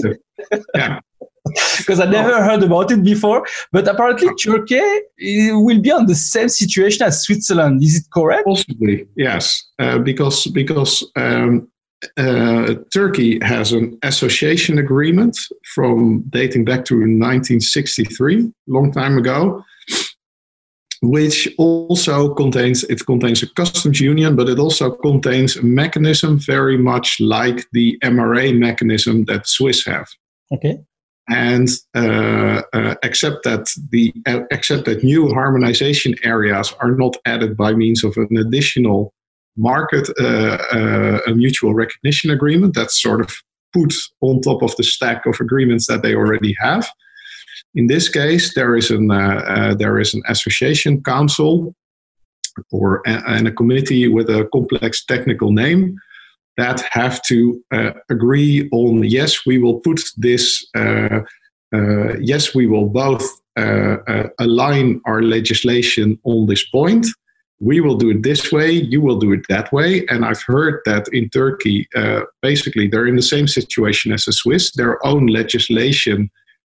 yeah 0.75 0.99
because 1.77 1.99
I 1.99 2.06
never 2.06 2.43
heard 2.43 2.63
about 2.63 2.91
it 2.91 3.03
before. 3.03 3.45
But 3.71 3.88
apparently, 3.88 4.29
Turkey 4.36 4.82
will 5.51 5.82
be 5.82 5.91
on 5.91 6.06
the 6.06 6.15
same 6.15 6.49
situation 6.49 7.06
as 7.06 7.23
Switzerland. 7.23 7.84
Is 7.84 7.97
it 7.97 8.06
correct? 8.12 8.45
Possibly, 8.45 9.08
yes, 9.15 9.65
uh, 9.79 9.97
because 9.99 10.47
because 10.47 11.06
um, 11.15 11.67
uh, 12.17 12.75
Turkey 12.93 13.39
has 13.43 13.73
an 13.73 13.97
association 14.03 14.77
agreement 14.77 15.38
from 15.75 16.23
dating 16.29 16.65
back 16.65 16.86
to 16.86 16.95
1963, 16.95 18.51
long 18.67 18.91
time 18.91 19.17
ago, 19.17 19.63
which 21.01 21.49
also 21.58 22.34
contains 22.36 22.86
it 22.86 23.06
contains 23.06 23.43
a 23.43 23.47
customs 23.53 23.99
union, 23.99 24.38
but 24.38 24.47
it 24.47 24.60
also 24.60 24.91
contains 24.91 25.58
a 25.58 25.63
mechanism 25.63 26.39
very 26.39 26.77
much 26.77 27.19
like 27.19 27.65
the 27.73 27.99
MRA 28.01 28.58
mechanism 28.58 29.25
that 29.25 29.45
Swiss 29.45 29.86
have. 29.86 30.08
Okay 30.49 30.79
and 31.29 31.69
uh, 31.95 32.62
uh, 32.73 32.95
accept 33.03 33.43
that 33.43 33.69
the 33.91 34.13
uh, 34.27 34.41
accept 34.51 34.86
that 34.86 35.03
new 35.03 35.33
harmonization 35.33 36.15
areas 36.23 36.73
are 36.79 36.91
not 36.91 37.15
added 37.25 37.55
by 37.55 37.73
means 37.73 38.03
of 38.03 38.17
an 38.17 38.38
additional 38.38 39.13
market 39.55 40.09
uh, 40.19 40.57
uh, 40.73 41.19
a 41.27 41.33
mutual 41.33 41.73
recognition 41.73 42.29
agreement 42.29 42.73
that's 42.73 43.01
sort 43.01 43.21
of 43.21 43.33
put 43.73 43.93
on 44.21 44.41
top 44.41 44.62
of 44.62 44.75
the 44.75 44.83
stack 44.83 45.25
of 45.25 45.38
agreements 45.39 45.88
that 45.88 46.01
they 46.01 46.13
already 46.13 46.55
have. 46.59 46.89
In 47.75 47.88
this 47.88 48.09
case, 48.09 48.53
there 48.53 48.75
is 48.75 48.91
an 48.91 49.09
uh, 49.09 49.75
there 49.77 49.99
is 49.99 50.13
an 50.13 50.21
association 50.27 51.01
council 51.03 51.73
or 52.71 53.01
a, 53.07 53.23
and 53.27 53.47
a 53.47 53.51
committee 53.51 54.07
with 54.07 54.29
a 54.29 54.47
complex 54.51 55.05
technical 55.05 55.51
name 55.51 55.97
that 56.57 56.81
have 56.91 57.21
to 57.23 57.63
uh, 57.71 57.91
agree 58.09 58.69
on 58.71 59.03
yes, 59.03 59.45
we 59.45 59.57
will 59.57 59.79
put 59.79 60.01
this, 60.17 60.65
uh, 60.75 61.21
uh, 61.73 62.17
yes, 62.19 62.53
we 62.53 62.67
will 62.67 62.87
both 62.87 63.23
uh, 63.57 63.97
uh, 64.07 64.29
align 64.39 65.01
our 65.05 65.21
legislation 65.21 66.19
on 66.23 66.47
this 66.47 66.67
point. 66.69 67.07
We 67.59 67.79
will 67.79 67.95
do 67.95 68.09
it 68.09 68.23
this 68.23 68.51
way, 68.51 68.71
you 68.71 68.99
will 69.01 69.19
do 69.19 69.31
it 69.31 69.45
that 69.47 69.71
way. 69.71 70.05
And 70.07 70.25
I've 70.25 70.41
heard 70.41 70.81
that 70.85 71.07
in 71.13 71.29
Turkey, 71.29 71.87
uh, 71.95 72.21
basically, 72.41 72.87
they're 72.87 73.07
in 73.07 73.15
the 73.15 73.21
same 73.21 73.47
situation 73.47 74.11
as 74.11 74.25
the 74.25 74.33
Swiss, 74.33 74.71
their 74.73 75.03
own 75.05 75.27
legislation 75.27 76.29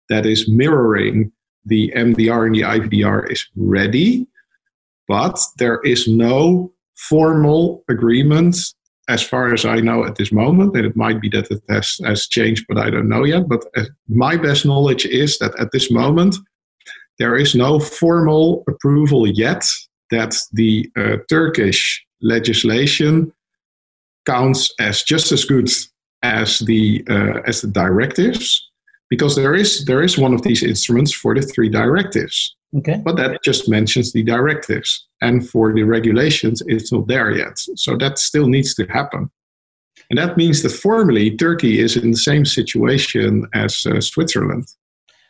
that 0.09 0.25
is 0.25 0.49
mirroring 0.49 1.31
the 1.65 1.91
MDR 1.95 2.47
and 2.47 2.55
the 2.55 2.61
IVDR 2.61 3.31
is 3.31 3.45
ready, 3.55 4.25
but 5.07 5.39
there 5.57 5.79
is 5.81 6.07
no 6.07 6.71
formal 6.95 7.83
agreement 7.89 8.57
as 9.09 9.23
far 9.23 9.53
as 9.53 9.65
I 9.65 9.77
know 9.77 10.05
at 10.05 10.15
this 10.15 10.31
moment, 10.31 10.75
and 10.75 10.85
it 10.85 10.95
might 10.95 11.19
be 11.19 11.29
that 11.29 11.49
it 11.49 11.61
has, 11.67 11.99
has 12.05 12.27
changed, 12.27 12.65
but 12.69 12.77
I 12.77 12.91
don't 12.91 13.09
know 13.09 13.25
yet. 13.25 13.49
But 13.49 13.65
uh, 13.75 13.85
my 14.07 14.37
best 14.37 14.65
knowledge 14.65 15.05
is 15.05 15.39
that 15.39 15.59
at 15.59 15.71
this 15.71 15.89
moment, 15.89 16.37
there 17.17 17.35
is 17.35 17.55
no 17.55 17.79
formal 17.79 18.63
approval 18.69 19.27
yet 19.27 19.65
that 20.11 20.37
the 20.53 20.89
uh, 20.95 21.17
Turkish 21.27 22.05
legislation 22.21 23.33
counts 24.25 24.71
as 24.79 25.01
just 25.03 25.31
as 25.31 25.43
good 25.43 25.69
as 26.21 26.59
the 26.59 27.03
uh, 27.09 27.41
as 27.47 27.61
the 27.61 27.67
directives, 27.67 28.63
because 29.09 29.35
there 29.35 29.55
is 29.55 29.85
there 29.85 30.03
is 30.03 30.17
one 30.17 30.33
of 30.35 30.43
these 30.43 30.61
instruments 30.61 31.13
for 31.13 31.33
the 31.33 31.41
three 31.41 31.69
directives. 31.69 32.55
Okay. 32.77 33.01
But 33.03 33.17
that 33.17 33.43
just 33.43 33.67
mentions 33.67 34.13
the 34.13 34.23
directives. 34.23 35.07
And 35.21 35.47
for 35.47 35.73
the 35.73 35.83
regulations, 35.83 36.61
it's 36.67 36.91
not 36.91 37.07
there 37.07 37.31
yet. 37.31 37.57
So 37.75 37.97
that 37.97 38.19
still 38.19 38.47
needs 38.47 38.75
to 38.75 38.85
happen. 38.85 39.31
And 40.09 40.17
that 40.17 40.37
means 40.37 40.63
that 40.63 40.69
formally, 40.69 41.35
Turkey 41.35 41.79
is 41.79 41.97
in 41.97 42.11
the 42.11 42.17
same 42.17 42.45
situation 42.45 43.47
as 43.53 43.85
uh, 43.85 44.01
Switzerland. 44.01 44.67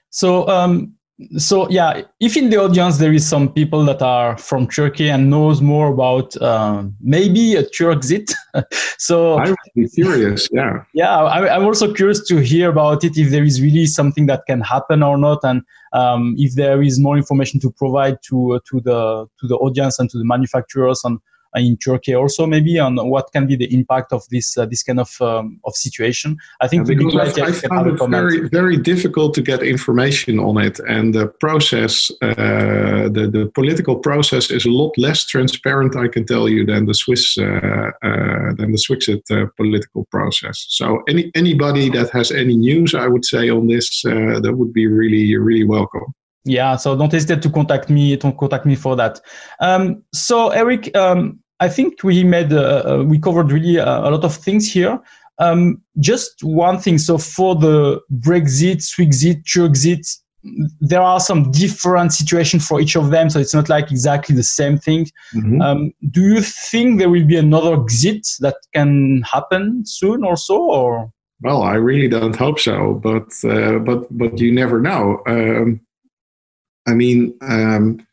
So, 0.10 0.48
um, 0.48 0.96
so 1.38 1.70
yeah, 1.70 2.04
if 2.20 2.38
in 2.38 2.50
the 2.50 2.58
audience 2.58 2.98
there 2.98 3.12
is 3.12 3.28
some 3.28 3.52
people 3.52 3.84
that 3.86 4.02
are 4.02 4.38
from 4.38 4.68
Turkey 4.68 5.10
and 5.10 5.30
knows 5.30 5.62
more 5.62 5.92
about 5.92 6.36
uh, 6.38 6.84
maybe 7.02 7.56
a 7.56 7.64
Turkzit, 7.64 8.34
so 8.98 9.36
I 9.36 9.50
would 9.50 9.58
be 9.76 9.90
curious. 9.90 10.48
Yeah, 10.52 10.84
yeah, 10.94 11.18
I, 11.18 11.56
am 11.56 11.66
also 11.66 11.94
curious 11.94 12.26
to 12.28 12.38
hear 12.38 12.70
about 12.70 13.04
it 13.04 13.18
if 13.18 13.32
there 13.32 13.44
is 13.44 13.62
really 13.62 13.86
something 13.86 14.28
that 14.28 14.44
can 14.48 14.62
happen 14.62 15.04
or 15.04 15.18
not, 15.18 15.40
and 15.44 15.62
um, 15.92 16.36
if 16.38 16.56
there 16.56 16.82
is 16.82 17.00
more 17.00 17.18
information 17.18 17.60
to 17.62 17.72
provide 17.72 18.22
to 18.24 18.54
uh, 18.54 18.60
to 18.70 18.80
the 18.80 19.28
to 19.42 19.48
the 19.48 19.58
audience 19.58 20.00
and 20.00 20.10
to 20.12 20.18
the 20.18 20.26
manufacturers 20.26 21.02
on 21.04 21.20
in 21.56 21.78
Turkey 21.78 22.14
also 22.14 22.46
maybe 22.46 22.80
on 22.80 22.96
what 23.10 23.32
can 23.32 23.48
be 23.48 23.56
the 23.56 23.74
impact 23.74 24.14
of 24.14 24.28
this 24.30 24.58
uh, 24.58 24.66
this 24.66 24.84
kind 24.84 25.00
of 25.00 25.22
um, 25.22 25.60
of 25.66 25.76
situation. 25.76 26.38
I 26.62 26.68
think 26.68 26.88
yeah, 26.88 26.96
because 26.96 27.40
I, 27.40 27.48
I 27.48 27.52
found 27.52 27.88
it 27.88 28.10
very 28.10 28.48
very 28.50 28.78
difficult 28.78 29.34
to 29.36 29.42
get 29.42 29.64
information 29.64 30.40
on 30.40 30.58
it, 30.58 30.80
and 30.88 31.14
the 31.14 31.28
process, 31.28 32.12
uh, 32.22 33.10
the 33.10 33.30
the 33.32 33.52
political 33.54 33.96
process 33.98 34.52
is 34.52 34.66
a 34.66 34.72
lot 34.72 34.98
less 34.98 35.26
transparent. 35.26 35.96
I 35.96 36.08
can 36.08 36.26
tell 36.26 36.48
you 36.48 36.66
than 36.66 36.86
the 36.86 36.94
Swiss 36.94 37.38
uh, 37.38 37.92
uh 38.04 38.54
than 38.58 38.72
the 38.72 38.78
Swiss 38.78 39.10
uh, 39.10 39.46
political 39.58 40.06
process. 40.12 40.66
So 40.70 41.02
any 41.08 41.32
anybody 41.36 41.90
that 41.90 42.10
has 42.12 42.32
any 42.32 42.56
news, 42.56 42.94
I 42.94 43.08
would 43.08 43.26
say 43.26 43.50
on 43.50 43.68
this, 43.68 44.04
uh, 44.06 44.40
that 44.40 44.56
would 44.58 44.74
be 44.74 44.88
really 44.88 45.36
really 45.38 45.66
welcome. 45.66 46.14
Yeah, 46.46 46.78
so 46.78 46.96
don't 46.96 47.12
hesitate 47.12 47.42
to 47.44 47.50
contact 47.50 47.90
me. 47.90 48.16
To 48.18 48.32
contact 48.32 48.66
me 48.66 48.76
for 48.76 48.96
that. 48.96 49.20
Um, 49.60 50.04
so 50.14 50.50
Eric, 50.50 50.96
um, 50.96 51.40
I 51.60 51.68
think 51.70 52.04
we 52.04 52.24
made 52.24 52.54
uh, 52.54 52.84
uh 52.86 53.04
we 53.04 53.20
covered 53.20 53.52
really 53.52 53.78
a, 53.78 53.86
uh, 53.86 54.10
a 54.10 54.12
lot 54.12 54.24
of 54.24 54.36
things 54.36 54.72
here. 54.72 55.00
Um, 55.40 55.82
just 56.00 56.44
one 56.44 56.80
thing. 56.80 56.98
So 56.98 57.18
for 57.18 57.56
the 57.56 58.02
Brexit, 58.12 58.82
Swixit, 58.82 59.44
Turkzit, 59.44 60.06
there 60.80 61.02
are 61.02 61.20
some 61.20 61.52
different 61.52 62.14
situations 62.14 62.68
for 62.68 62.80
each 62.80 62.96
of 62.96 63.10
them. 63.10 63.30
So 63.30 63.40
it's 63.40 63.54
not 63.54 63.70
like 63.70 63.92
exactly 63.92 64.36
the 64.36 64.44
same 64.44 64.78
thing. 64.78 65.06
Mm-hmm. 65.34 65.62
Um, 65.62 65.94
do 66.12 66.22
you 66.22 66.42
think 66.42 67.00
there 67.00 67.10
will 67.10 67.26
be 67.26 67.38
another 67.38 67.82
exit 67.82 68.28
that 68.40 68.56
can 68.74 69.22
happen 69.24 69.84
soon 69.86 70.24
or 70.24 70.38
so, 70.38 70.62
or? 70.62 71.12
Well, 71.42 71.64
I 71.64 71.76
really 71.76 72.10
don't 72.10 72.36
hope 72.36 72.60
so, 72.60 72.96
but 72.96 73.32
uh, 73.50 73.80
but 73.80 74.06
but 74.18 74.40
you 74.40 74.52
never 74.52 74.82
know. 74.82 75.22
Um, 75.26 75.80
I 76.90 76.94
mean, 76.94 77.34
um, 77.42 78.06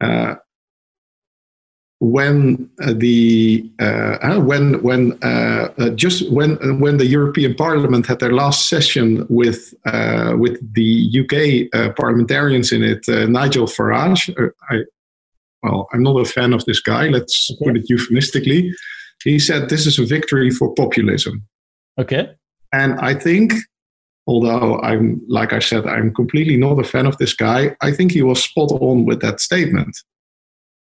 uh, 0.00 0.36
when 2.02 2.68
uh, 2.80 2.92
the 2.96 3.70
uh, 3.80 4.18
uh 4.22 4.40
when 4.40 4.82
when 4.82 5.16
uh, 5.22 5.68
uh, 5.78 5.90
just 5.90 6.28
when 6.32 6.80
when 6.80 6.96
the 6.96 7.06
European 7.06 7.54
Parliament 7.54 8.06
had 8.06 8.18
their 8.18 8.32
last 8.32 8.68
session 8.68 9.24
with 9.28 9.72
with 10.42 10.56
the 10.74 10.90
UK 11.20 11.94
parliamentarians 11.94 12.72
in 12.72 12.82
it, 12.82 13.06
Nigel 13.28 13.66
Farage. 13.66 14.34
I, 14.68 14.78
well, 15.62 15.88
I'm 15.92 16.02
not 16.02 16.16
a 16.16 16.24
fan 16.24 16.52
of 16.52 16.64
this 16.64 16.80
guy. 16.80 17.06
Let's 17.06 17.48
okay. 17.52 17.64
put 17.64 17.76
it 17.76 17.88
euphemistically. 17.88 18.72
He 19.22 19.38
said 19.38 19.68
this 19.68 19.86
is 19.86 19.96
a 20.00 20.04
victory 20.04 20.50
for 20.50 20.74
populism. 20.74 21.46
Okay. 22.00 22.34
And 22.72 22.98
I 22.98 23.14
think, 23.14 23.52
although 24.26 24.80
I'm 24.80 25.20
like 25.28 25.52
I 25.52 25.58
said, 25.58 25.86
I'm 25.86 26.14
completely 26.14 26.56
not 26.56 26.78
a 26.78 26.84
fan 26.84 27.06
of 27.06 27.18
this 27.18 27.34
guy. 27.34 27.76
I 27.80 27.92
think 27.92 28.12
he 28.12 28.22
was 28.22 28.42
spot 28.42 28.70
on 28.72 29.04
with 29.04 29.20
that 29.20 29.40
statement. 29.40 29.96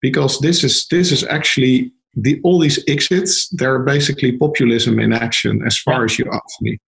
Because 0.00 0.38
this 0.40 0.62
is 0.62 0.86
this 0.90 1.10
is 1.10 1.24
actually 1.24 1.92
the 2.14 2.40
all 2.42 2.58
these 2.58 2.82
exits 2.88 3.48
they're 3.50 3.80
basically 3.80 4.36
populism 4.36 4.98
in 4.98 5.12
action 5.12 5.62
as 5.66 5.78
far 5.78 6.04
as 6.04 6.18
you 6.18 6.26
ask 6.32 6.60
me. 6.60 6.78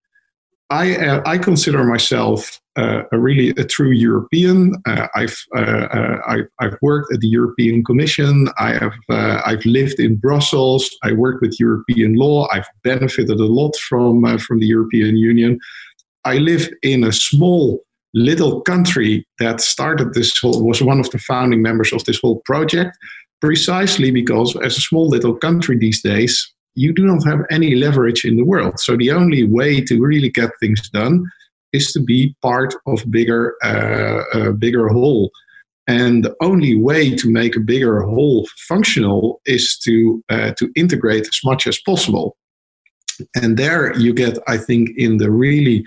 I 0.71 0.97
uh, 0.97 1.23
i 1.27 1.37
consider 1.37 1.83
myself 1.85 2.61
uh, 2.77 3.03
a 3.13 3.19
really 3.19 3.51
a 3.51 3.65
true 3.65 3.91
european. 3.91 4.75
Uh, 4.87 5.09
I've, 5.17 5.37
uh, 5.57 5.61
uh, 5.61 6.21
I've, 6.27 6.49
I've 6.61 6.79
worked 6.81 7.13
at 7.13 7.21
the 7.21 7.27
european 7.27 7.85
commission. 7.85 8.49
I 8.59 8.73
have 8.75 8.95
uh, 9.11 9.43
i've 9.45 9.65
lived 9.67 9.99
in 9.99 10.17
brussels. 10.17 10.89
I 11.03 11.13
work 11.13 11.41
with 11.41 11.59
european 11.59 12.15
law. 12.15 12.49
I've 12.53 12.69
benefited 12.85 13.41
a 13.41 13.53
lot 13.59 13.75
from 13.77 14.39
from 14.39 14.61
the 14.61 14.67
european 14.67 15.17
union 15.17 15.59
i 16.25 16.39
live 16.39 16.69
in 16.83 17.05
a 17.05 17.13
small 17.13 17.83
little 18.15 18.61
country 18.63 19.27
that 19.39 19.61
started 19.61 20.15
this 20.15 20.37
whole, 20.39 20.65
was 20.65 20.83
one 20.83 21.01
of 21.01 21.11
the 21.11 21.19
founding 21.19 21.63
members 21.63 21.93
of 21.93 22.05
this 22.05 22.19
whole 22.21 22.41
project, 22.45 22.97
precisely 23.41 24.11
because 24.11 24.57
as 24.57 24.77
a 24.77 24.81
small 24.81 25.09
little 25.09 25.35
country 25.35 25.79
these 25.79 26.03
days, 26.03 26.53
you 26.75 26.93
do 26.93 27.05
not 27.05 27.25
have 27.27 27.41
any 27.51 27.75
leverage 27.75 28.25
in 28.25 28.37
the 28.37 28.45
world. 28.45 28.79
So 28.79 28.97
the 28.97 29.11
only 29.11 29.45
way 29.45 29.81
to 29.83 30.01
really 30.01 30.31
get 30.31 30.51
things 30.61 30.89
done 30.91 31.25
is 31.73 31.93
to 31.93 32.01
be 32.01 32.35
part 32.43 32.75
of 32.87 33.09
bigger, 33.11 33.55
uh, 33.63 34.23
a 34.35 34.53
bigger 34.53 34.89
whole. 34.89 35.31
And 35.87 36.25
the 36.25 36.37
only 36.41 36.77
way 36.77 37.15
to 37.17 37.31
make 37.31 37.57
a 37.57 37.61
bigger 37.61 38.03
whole 38.03 38.47
functional 38.69 39.41
is 39.47 39.77
to 39.85 40.23
uh, 40.29 40.53
to 40.53 40.71
integrate 40.77 41.27
as 41.27 41.41
much 41.45 41.67
as 41.67 41.81
possible. 41.81 42.37
And 43.35 43.57
there 43.57 43.97
you 43.99 44.15
get, 44.15 44.39
I 44.47 44.57
think, 44.57 44.91
in 44.97 45.17
the 45.17 45.31
really 45.31 45.85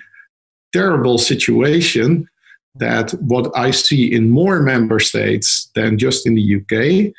terrible 0.74 1.18
situation 1.18 2.28
that 2.76 3.12
what 3.22 3.56
I 3.56 3.72
see 3.72 4.12
in 4.12 4.32
more 4.32 4.62
member 4.62 5.00
states 5.00 5.70
than 5.76 5.98
just 5.98 6.26
in 6.26 6.36
the 6.36 6.56
UK 6.56 7.14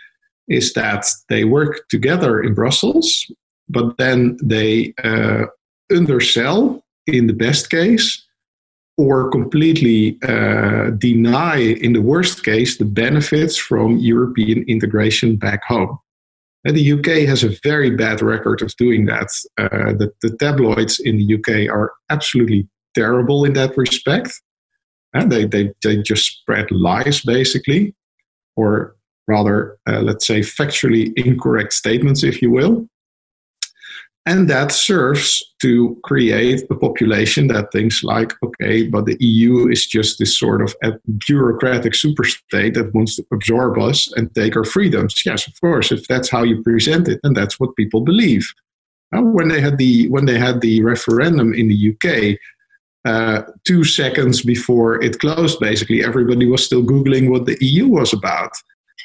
is 0.48 0.72
that 0.74 1.06
they 1.28 1.44
work 1.44 1.88
together 1.88 2.42
in 2.42 2.54
Brussels, 2.54 3.30
but 3.68 3.96
then 3.96 4.36
they 4.42 4.92
uh, 5.02 5.46
undersell 5.94 6.84
in 7.06 7.26
the 7.28 7.32
best 7.32 7.70
case 7.70 8.24
or 8.96 9.30
completely 9.30 10.18
uh, 10.22 10.90
deny, 10.90 11.56
in 11.56 11.92
the 11.92 12.02
worst 12.02 12.44
case, 12.44 12.78
the 12.78 12.84
benefits 12.84 13.56
from 13.56 13.98
European 13.98 14.64
integration 14.68 15.36
back 15.36 15.64
home. 15.64 15.98
And 16.64 16.76
the 16.76 16.92
UK 16.92 17.28
has 17.28 17.42
a 17.42 17.56
very 17.62 17.90
bad 17.90 18.22
record 18.22 18.62
of 18.62 18.74
doing 18.76 19.06
that. 19.06 19.28
Uh, 19.58 19.92
the, 19.92 20.12
the 20.22 20.36
tabloids 20.38 20.98
in 21.00 21.18
the 21.18 21.34
UK 21.34 21.70
are 21.70 21.92
absolutely 22.08 22.68
terrible 22.94 23.44
in 23.44 23.52
that 23.54 23.76
respect. 23.76 24.30
And 25.12 25.30
they, 25.30 25.44
they, 25.46 25.72
they 25.82 26.02
just 26.02 26.40
spread 26.40 26.70
lies, 26.70 27.22
basically, 27.22 27.94
or 28.56 28.96
rather, 29.28 29.78
uh, 29.88 30.00
let's 30.00 30.26
say, 30.26 30.40
factually 30.40 31.12
incorrect 31.16 31.72
statements, 31.72 32.24
if 32.24 32.42
you 32.42 32.50
will. 32.50 32.88
And 34.26 34.48
that 34.48 34.72
serves 34.72 35.42
to 35.60 35.98
create 36.02 36.62
a 36.70 36.74
population 36.74 37.48
that 37.48 37.70
thinks 37.72 38.02
like, 38.02 38.32
okay, 38.42 38.86
but 38.86 39.04
the 39.04 39.18
EU 39.20 39.68
is 39.68 39.86
just 39.86 40.18
this 40.18 40.38
sort 40.38 40.62
of 40.62 40.74
bureaucratic 41.26 41.92
superstate 41.92 42.72
that 42.74 42.94
wants 42.94 43.16
to 43.16 43.26
absorb 43.32 43.78
us 43.78 44.10
and 44.16 44.34
take 44.34 44.56
our 44.56 44.64
freedoms. 44.64 45.22
Yes, 45.26 45.46
of 45.46 45.60
course, 45.60 45.92
if 45.92 46.08
that's 46.08 46.30
how 46.30 46.42
you 46.42 46.62
present 46.62 47.06
it, 47.06 47.20
and 47.22 47.36
that's 47.36 47.60
what 47.60 47.76
people 47.76 48.00
believe. 48.00 48.46
When 49.12 49.48
they 49.48 49.60
had 49.60 49.78
the 49.78 50.08
when 50.08 50.24
they 50.24 50.38
had 50.38 50.60
the 50.60 50.82
referendum 50.82 51.54
in 51.54 51.68
the 51.68 51.90
UK, 51.92 52.36
uh, 53.04 53.42
two 53.64 53.84
seconds 53.84 54.42
before 54.42 55.02
it 55.02 55.18
closed, 55.18 55.60
basically, 55.60 56.02
everybody 56.02 56.46
was 56.46 56.64
still 56.64 56.82
Googling 56.82 57.30
what 57.30 57.46
the 57.46 57.58
EU 57.60 57.88
was 57.88 58.12
about. 58.12 58.52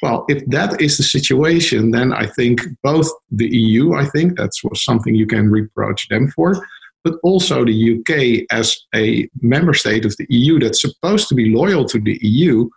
Well, 0.02 0.24
if 0.28 0.44
that 0.46 0.80
is 0.80 0.96
the 0.96 1.02
situation, 1.02 1.90
then 1.90 2.12
I 2.12 2.26
think 2.26 2.62
both 2.82 3.10
the 3.30 3.48
EU, 3.48 3.94
I 3.94 4.06
think 4.06 4.38
that's 4.38 4.62
something 4.74 5.14
you 5.14 5.26
can 5.26 5.50
reproach 5.50 6.08
them 6.08 6.30
for, 6.30 6.66
but 7.04 7.14
also 7.22 7.64
the 7.64 7.98
UK 7.98 8.46
as 8.50 8.76
a 8.94 9.28
member 9.42 9.74
state 9.74 10.06
of 10.06 10.16
the 10.16 10.26
EU 10.30 10.58
that's 10.58 10.80
supposed 10.80 11.28
to 11.28 11.34
be 11.34 11.54
loyal 11.54 11.84
to 11.86 12.00
the 12.00 12.18
EU 12.22 12.68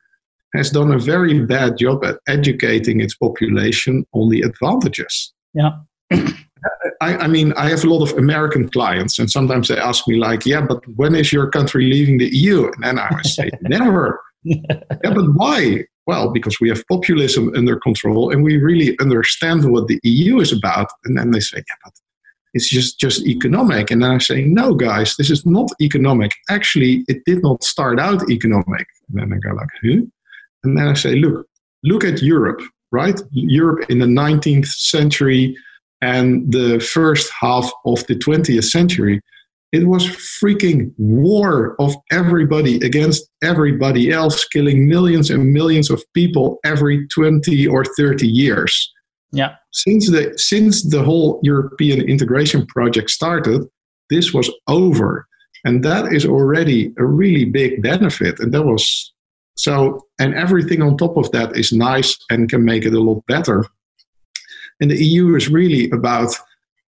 has 0.54 0.70
done 0.70 0.92
a 0.92 1.00
very 1.00 1.40
bad 1.46 1.78
job 1.78 2.04
at 2.04 2.20
educating 2.28 3.02
its 3.02 3.16
population 3.16 4.06
on 4.14 4.30
the 4.30 4.42
advantages. 4.42 5.34
Yeah. 5.54 5.72
I, 7.02 7.18
I, 7.18 7.28
mean, 7.28 7.54
I 7.54 7.70
have 7.70 7.84
a 7.84 7.90
lot 7.90 8.10
of 8.10 8.18
American 8.18 8.70
clients, 8.70 9.20
and 9.20 9.30
sometimes 9.30 9.68
they 9.68 9.78
ask 9.78 10.08
me, 10.08 10.16
like, 10.16 10.46
yeah, 10.46 10.62
but 10.62 10.88
when 10.96 11.16
is 11.16 11.34
your 11.34 11.50
country 11.50 11.86
leaving 11.86 12.18
the 12.18 12.34
EU? 12.36 12.66
And 12.66 12.84
then 12.84 13.00
I 13.00 13.22
say, 13.24 13.50
never. 13.62 14.22
yeah, 14.44 14.64
but 15.04 15.34
why? 15.34 15.86
Well, 16.06 16.32
because 16.32 16.60
we 16.60 16.70
have 16.70 16.86
populism 16.88 17.54
under 17.56 17.78
control 17.78 18.32
and 18.32 18.44
we 18.44 18.58
really 18.58 18.98
understand 19.00 19.72
what 19.72 19.88
the 19.88 20.00
EU 20.04 20.40
is 20.40 20.52
about. 20.52 20.90
And 21.06 21.18
then 21.18 21.32
they 21.32 21.40
say, 21.40 21.58
yeah, 21.58 21.76
but 21.84 21.94
it's 22.54 22.70
just, 22.70 23.00
just 23.00 23.26
economic. 23.26 23.90
And 23.90 24.04
then 24.04 24.12
I 24.12 24.18
say, 24.18 24.44
no, 24.44 24.74
guys, 24.74 25.16
this 25.16 25.32
is 25.32 25.46
not 25.46 25.70
economic. 25.82 26.32
Actually, 26.50 27.06
it 27.08 27.24
did 27.26 27.42
not 27.42 27.64
start 27.64 28.00
out 28.00 28.30
economic. 28.30 28.86
And 29.08 29.22
then 29.22 29.34
I 29.34 29.38
go 29.38 29.56
like, 29.56 29.70
huh? 29.82 30.02
And 30.66 30.78
then 30.78 30.88
I 30.88 30.94
say, 30.94 31.16
look, 31.16 31.48
look 31.84 32.04
at 32.04 32.22
Europe, 32.22 32.62
right? 32.92 33.20
Europe 33.32 33.90
in 33.90 34.00
the 34.00 34.06
19th 34.06 34.68
century, 34.68 35.56
and 36.04 36.52
the 36.52 36.82
first 36.82 37.32
half 37.40 37.72
of 37.86 38.06
the 38.08 38.16
20th 38.16 38.66
century, 38.66 39.22
it 39.72 39.88
was 39.88 40.06
freaking 40.06 40.92
war 40.98 41.76
of 41.80 41.96
everybody 42.12 42.76
against 42.86 43.24
everybody 43.42 44.12
else, 44.12 44.46
killing 44.46 44.88
millions 44.88 45.30
and 45.30 45.54
millions 45.54 45.90
of 45.90 46.04
people 46.14 46.60
every 46.66 47.08
20 47.08 47.66
or 47.68 47.86
30 47.98 48.28
years. 48.28 48.92
Yeah. 49.32 49.56
Since 49.72 50.12
the 50.12 50.34
since 50.38 50.84
the 50.84 51.04
whole 51.04 51.40
European 51.42 52.02
integration 52.08 52.68
project 52.68 53.10
started, 53.10 53.62
this 54.10 54.34
was 54.34 54.52
over. 54.68 55.26
And 55.66 55.84
that 55.86 56.12
is 56.12 56.26
already 56.26 56.94
a 57.00 57.06
really 57.06 57.46
big 57.46 57.82
benefit. 57.82 58.40
And 58.42 58.54
that 58.54 58.64
was 58.64 59.14
so 59.56 60.02
and 60.20 60.36
everything 60.36 60.82
on 60.82 60.98
top 60.98 61.16
of 61.16 61.32
that 61.32 61.56
is 61.58 61.72
nice 61.72 62.18
and 62.30 62.50
can 62.50 62.66
make 62.66 62.86
it 62.86 62.94
a 62.94 63.00
lot 63.00 63.26
better. 63.28 63.66
And 64.80 64.92
the 64.92 65.04
EU 65.04 65.36
is 65.36 65.50
really 65.50 65.90
about 65.92 66.34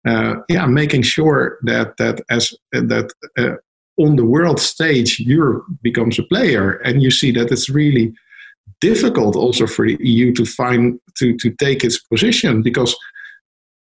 uh, 0.06 0.36
yeah 0.48 0.66
making 0.66 1.02
sure 1.02 1.58
that 1.62 1.96
that 1.96 2.20
as 2.30 2.52
that 2.72 3.12
uh, 3.38 3.56
on 3.96 4.16
the 4.16 4.24
world 4.24 4.60
stage 4.60 5.20
Europe 5.20 5.64
becomes 5.82 6.18
a 6.18 6.22
player, 6.24 6.72
and 6.84 7.02
you 7.02 7.10
see 7.10 7.30
that 7.32 7.50
it's 7.50 7.68
really 7.68 8.12
difficult 8.80 9.36
also 9.36 9.66
for 9.66 9.86
the 9.86 9.96
EU 10.00 10.32
to 10.34 10.44
find 10.44 11.00
to 11.18 11.36
to 11.36 11.50
take 11.50 11.84
its 11.84 11.98
position 11.98 12.62
because 12.62 12.96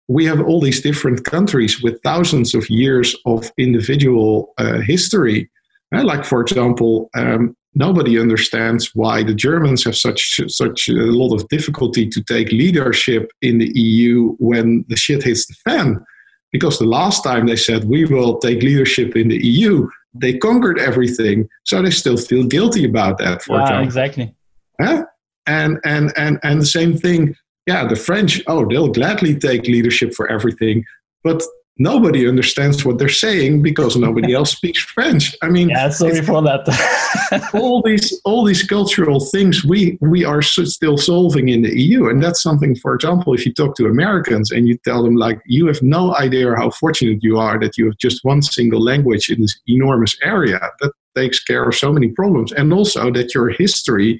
we 0.08 0.25
have 0.25 0.41
all 0.41 0.60
these 0.60 0.82
different 0.82 1.23
countries 1.23 1.82
with 1.82 2.01
thousands 2.03 2.53
of 2.53 2.69
years 2.69 3.15
of 3.25 3.51
individual 3.58 4.53
uh, 4.58 4.79
history. 4.79 5.49
Uh, 5.95 6.03
like, 6.03 6.25
for 6.25 6.41
example, 6.41 7.10
um, 7.15 7.56
nobody 7.76 8.20
understands 8.20 8.92
why 8.94 9.24
the 9.24 9.34
Germans 9.34 9.84
have 9.84 9.96
such 9.96 10.40
such 10.48 10.88
a 10.90 10.94
lot 10.94 11.34
of 11.34 11.48
difficulty 11.50 12.08
to 12.10 12.24
take 12.24 12.52
leadership 12.52 13.32
in 13.42 13.58
the 13.58 13.72
EU 13.76 14.36
when 14.40 14.86
the 14.88 14.96
shit 14.96 15.24
hits 15.24 15.46
the 15.48 15.56
fan. 15.66 16.04
Because 16.52 16.78
the 16.78 16.86
last 16.86 17.24
time 17.24 17.48
they 17.48 17.56
said 17.56 17.86
we 17.86 18.06
will 18.06 18.38
take 18.38 18.62
leadership 18.62 19.16
in 19.16 19.30
the 19.30 19.44
EU, 19.44 19.88
they 20.14 20.38
conquered 20.38 20.80
everything, 20.80 21.50
so 21.64 21.82
they 21.82 21.90
still 21.90 22.18
feel 22.18 22.44
guilty 22.44 22.86
about 22.86 23.18
that. 23.18 23.42
For 23.42 23.58
yeah, 23.58 23.64
example. 23.64 23.84
exactly. 23.84 24.36
Huh? 24.80 25.06
And 25.48 25.80
and 25.84 26.14
and 26.16 26.40
and 26.44 26.62
the 26.62 26.66
same 26.66 26.98
thing. 26.98 27.36
Yeah, 27.66 27.88
the 27.88 27.96
French. 27.96 28.42
Oh, 28.48 28.66
they'll 28.68 28.92
gladly 28.92 29.38
take 29.38 29.64
leadership 29.64 30.14
for 30.14 30.30
everything, 30.30 30.86
but 31.24 31.42
nobody 31.78 32.28
understands 32.28 32.86
what 32.86 33.00
they're 33.00 33.10
saying 33.10 33.62
because 33.62 33.96
nobody 33.96 34.34
else 34.40 34.52
speaks 34.52 34.80
French. 34.80 35.36
I 35.42 35.50
mean, 35.50 35.70
yeah, 35.70 35.90
sorry 35.90 36.22
for 36.22 36.42
that. 36.42 37.50
all 37.54 37.82
these 37.82 38.20
all 38.26 38.44
these 38.44 38.64
cultural 38.64 39.20
things 39.20 39.64
we 39.64 39.98
we 40.02 40.24
are 40.24 40.42
still 40.42 40.98
solving 40.98 41.50
in 41.50 41.62
the 41.64 41.80
EU, 41.80 42.08
and 42.10 42.24
that's 42.24 42.42
something. 42.42 42.76
For 42.76 42.96
example, 42.96 43.34
if 43.34 43.46
you 43.46 43.54
talk 43.54 43.76
to 43.78 43.88
Americans 43.88 44.52
and 44.52 44.68
you 44.68 44.78
tell 44.84 45.04
them 45.04 45.16
like, 45.16 45.42
you 45.46 45.68
have 45.68 45.82
no 45.82 46.16
idea 46.16 46.56
how 46.56 46.70
fortunate 46.70 47.24
you 47.24 47.38
are 47.38 47.60
that 47.60 47.78
you 47.78 47.86
have 47.86 47.98
just 47.98 48.24
one 48.24 48.42
single 48.42 48.82
language 48.82 49.30
in 49.30 49.42
this 49.42 49.60
enormous 49.68 50.16
area. 50.22 50.60
That 50.82 50.92
takes 51.16 51.44
care 51.44 51.64
of 51.64 51.76
so 51.76 51.92
many 51.92 52.10
problems. 52.10 52.52
And 52.52 52.74
also 52.74 53.12
that 53.12 53.34
your 53.34 53.50
history 53.50 54.20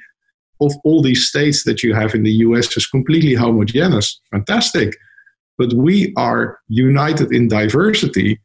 of 0.62 0.74
all 0.84 1.02
these 1.02 1.28
states 1.28 1.64
that 1.64 1.84
you 1.84 1.94
have 1.94 2.16
in 2.16 2.24
the 2.24 2.32
US 2.32 2.76
is 2.78 2.88
completely 2.88 3.34
homogeneous. 3.34 4.22
Fantastic. 4.32 4.96
But 5.58 5.74
we 5.74 6.14
are 6.18 6.60
united 6.68 7.32
in 7.32 7.48
diversity. 7.48 8.40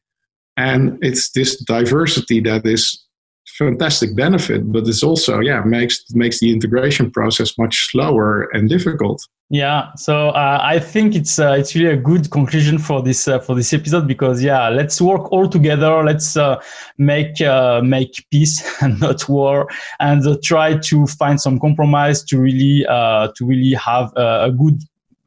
And 0.57 0.99
it's 1.03 1.31
this 1.31 1.57
diversity 1.65 2.41
that 2.41 2.67
is 2.67 3.05
fantastic 3.59 4.15
benefit, 4.15 4.71
but 4.71 4.87
it's 4.87 5.03
also 5.03 5.41
yeah 5.41 5.61
makes 5.63 6.05
makes 6.15 6.39
the 6.41 6.53
integration 6.53 7.11
process 7.11 7.59
much 7.59 7.89
slower 7.91 8.49
and 8.53 8.69
difficult. 8.69 9.27
Yeah, 9.51 9.95
so 9.97 10.29
uh, 10.29 10.61
I 10.63 10.79
think 10.79 11.15
it's 11.15 11.39
uh, 11.39 11.57
it's 11.59 11.75
really 11.75 11.93
a 11.93 11.97
good 11.97 12.31
conclusion 12.31 12.79
for 12.79 13.03
this 13.03 13.27
uh, 13.27 13.39
for 13.41 13.57
this 13.57 13.73
episode 13.73 14.07
because 14.07 14.43
yeah, 14.43 14.69
let's 14.69 15.01
work 15.01 15.33
all 15.33 15.49
together. 15.49 16.05
Let's 16.05 16.37
uh, 16.37 16.61
make 16.99 17.41
uh, 17.41 17.81
make 17.83 18.27
peace 18.31 18.63
and 18.83 19.01
not 19.01 19.29
war, 19.29 19.69
and 20.01 20.27
uh, 20.27 20.37
try 20.43 20.77
to 20.79 21.07
find 21.07 21.41
some 21.41 21.59
compromise 21.59 22.23
to 22.25 22.39
really 22.39 22.85
to 22.85 23.41
really 23.43 23.75
have 23.75 24.13
a 24.17 24.53
good 24.57 24.83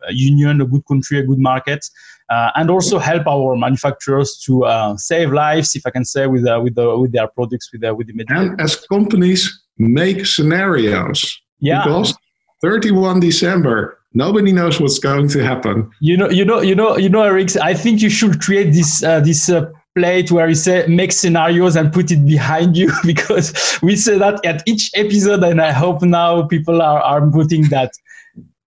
union, 0.10 0.62
a 0.62 0.66
good 0.66 0.86
country, 0.88 1.20
a 1.20 1.24
good 1.24 1.40
market, 1.40 1.86
uh, 2.30 2.52
and 2.56 2.70
also 2.70 2.98
help 2.98 3.28
our 3.28 3.56
manufacturers 3.56 4.42
to 4.46 4.66
uh, 4.66 4.96
save 4.98 5.32
lives, 5.32 5.76
if 5.76 5.86
I 5.86 5.90
can 5.92 6.06
say, 6.06 6.28
with 6.28 6.48
uh, 6.48 6.60
with 6.64 6.76
the, 6.76 6.98
with 6.98 7.12
their 7.12 7.28
products, 7.28 7.72
with 7.72 7.84
with 7.96 8.08
the 8.08 8.14
material. 8.14 8.52
And 8.52 8.62
as 8.62 8.76
companies 8.76 9.62
make 9.78 10.26
scenarios, 10.26 11.40
yeah. 11.60 11.84
because 11.84 12.16
31 12.62 13.20
December, 13.20 14.00
nobody 14.14 14.52
knows 14.52 14.80
what's 14.80 15.00
going 15.00 15.28
to 15.30 15.44
happen. 15.44 15.90
You 16.00 16.18
know, 16.18 16.30
you 16.30 16.46
know, 16.46 16.62
you 16.62 16.76
know, 16.76 16.98
you 16.98 17.10
know, 17.10 17.24
Eric. 17.24 17.56
I 17.58 17.74
think 17.74 18.02
you 18.02 18.10
should 18.10 18.42
create 18.42 18.72
this 18.74 19.04
uh, 19.04 19.20
this 19.20 19.50
uh, 19.50 19.70
plate 19.96 20.32
where 20.32 20.48
you 20.48 20.56
say 20.56 20.86
make 20.88 21.12
scenarios 21.12 21.76
and 21.76 21.92
put 21.92 22.12
it 22.12 22.26
behind 22.26 22.78
you 22.78 22.92
because 23.06 23.80
we 23.82 23.96
say 23.96 24.18
that 24.18 24.44
at 24.46 24.64
each 24.66 24.92
episode, 24.96 25.44
and 25.44 25.62
I 25.62 25.72
hope 25.72 26.02
now 26.02 26.44
people 26.44 26.82
are 26.82 27.02
are 27.02 27.30
putting 27.30 27.64
that. 27.70 27.92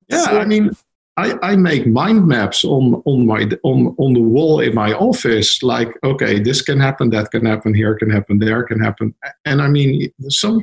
Yeah, 0.09 0.25
so, 0.25 0.39
I 0.39 0.45
mean, 0.45 0.71
I, 1.17 1.39
I 1.43 1.57
make 1.57 1.87
mind 1.87 2.27
maps 2.27 2.65
on 2.65 3.03
on 3.05 3.27
my 3.27 3.49
on 3.63 3.95
on 3.99 4.15
the 4.15 4.21
wall 4.21 4.61
in 4.61 4.75
my 4.75 4.93
office 4.93 5.63
like 5.63 5.89
okay 6.03 6.41
this 6.41 6.61
can 6.61 6.81
happen 6.81 7.11
that 7.11 7.31
can 7.31 7.47
happen 7.47 7.73
here 7.73 7.95
can 7.95 8.11
happen 8.11 8.39
there 8.39 8.65
can 8.65 8.81
happen. 8.81 9.15
And 9.45 9.63
i 9.63 9.69
mean 9.69 10.11
some 10.29 10.63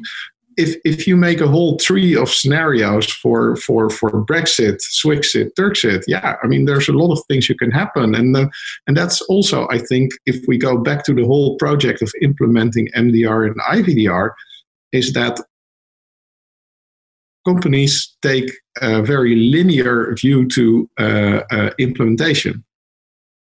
if 0.58 0.76
if 0.84 1.08
you 1.08 1.16
make 1.16 1.40
a 1.40 1.48
whole 1.48 1.78
tree 1.78 2.18
of 2.18 2.30
scenarios 2.30 3.10
for 3.10 3.56
for 3.56 3.90
for 3.90 4.10
brexit 4.26 4.82
swixit 4.82 5.52
turksit 5.58 6.04
yeah 6.08 6.36
i 6.44 6.48
mean 6.48 6.66
there's 6.66 6.90
a 6.90 6.94
lot 6.94 7.14
of 7.14 7.24
things 7.28 7.48
you 7.48 7.56
can 7.56 7.72
happen. 7.72 8.14
And 8.14 8.36
uh, 8.36 8.48
and 8.88 8.98
that's 8.98 9.22
also 9.22 9.68
i 9.70 9.78
think 9.78 10.12
if 10.26 10.44
we 10.50 10.58
go 10.58 10.78
back 10.78 11.06
to 11.06 11.14
the 11.14 11.26
whole 11.26 11.58
project 11.58 12.02
of 12.02 12.12
implementing 12.22 12.90
mdr 12.98 13.48
and 13.48 13.62
ivdr 13.62 14.32
is 14.92 15.14
that 15.14 15.40
companies 17.46 18.16
take 18.22 18.52
a 18.82 19.02
very 19.02 19.36
linear 19.36 20.14
view 20.16 20.48
to 20.48 20.90
uh, 21.00 21.42
uh, 21.52 21.70
implementation 21.80 22.64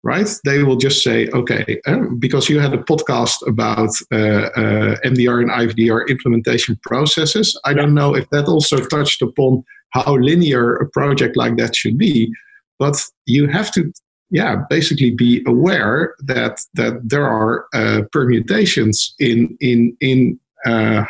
right? 0.02 0.28
They 0.44 0.62
will 0.62 0.76
just 0.76 1.02
say 1.02 1.28
okay 1.28 1.80
uh, 1.86 2.04
because 2.18 2.48
you 2.48 2.60
had 2.60 2.74
a 2.74 2.78
podcast 2.78 3.46
about 3.46 3.90
uh, 4.12 4.48
uh, 4.62 4.96
mdr 5.04 5.40
and 5.42 5.50
ivdr 5.50 6.08
implementation 6.08 6.78
processes 6.82 7.58
i 7.64 7.74
don't 7.74 7.94
know 7.94 8.14
if 8.14 8.28
that 8.30 8.46
also 8.46 8.76
touched 8.78 9.22
upon 9.22 9.64
how 9.90 10.16
linear 10.16 10.76
a 10.76 10.88
project 10.90 11.36
like 11.36 11.56
that 11.56 11.74
should 11.74 11.98
be 11.98 12.30
but 12.78 12.96
you 13.26 13.48
have 13.48 13.70
to 13.72 13.92
yeah 14.30 14.56
basically 14.70 15.10
be 15.10 15.42
aware 15.46 16.14
that 16.32 16.60
that 16.74 16.94
there 17.12 17.26
are 17.26 17.66
uh, 17.74 18.02
permutations 18.12 19.14
in 19.18 19.56
in 19.60 19.96
in 20.00 20.38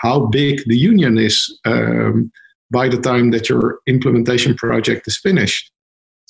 how 0.02 0.26
big 0.30 0.62
the 0.66 0.76
union 0.76 1.18
is 1.18 1.36
um, 1.64 2.30
by 2.70 2.88
the 2.88 2.98
time 2.98 3.30
that 3.30 3.48
your 3.48 3.80
implementation 3.86 4.54
project 4.54 5.06
is 5.06 5.18
finished. 5.18 5.72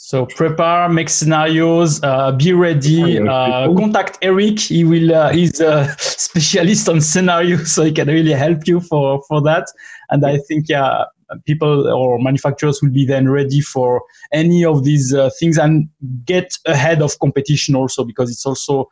So 0.00 0.26
prepare, 0.26 0.88
make 0.88 1.08
scenarios, 1.08 2.00
uh, 2.04 2.30
be 2.30 2.52
ready. 2.52 3.18
Uh, 3.18 3.66
contact 3.74 4.16
Erik. 4.22 4.60
He 4.60 4.84
will. 4.84 5.12
Uh, 5.12 5.32
he's 5.32 5.60
a 5.60 5.92
specialist 5.98 6.88
on 6.88 7.00
scenarios, 7.00 7.72
so 7.72 7.82
he 7.82 7.90
can 7.90 8.06
really 8.06 8.32
help 8.32 8.68
you 8.68 8.78
for 8.80 9.20
for 9.26 9.42
that. 9.42 9.66
And 10.10 10.24
I 10.24 10.38
think 10.38 10.68
yeah, 10.68 11.04
people 11.46 11.88
or 11.88 12.18
manufacturers 12.20 12.80
will 12.80 12.90
be 12.90 13.04
then 13.04 13.28
ready 13.28 13.60
for 13.60 14.02
any 14.32 14.64
of 14.64 14.84
these 14.84 15.12
uh, 15.12 15.30
things 15.38 15.58
and 15.58 15.88
get 16.24 16.56
ahead 16.66 17.02
of 17.02 17.18
competition 17.18 17.74
also 17.74 18.04
because 18.04 18.30
it's 18.30 18.46
also 18.46 18.88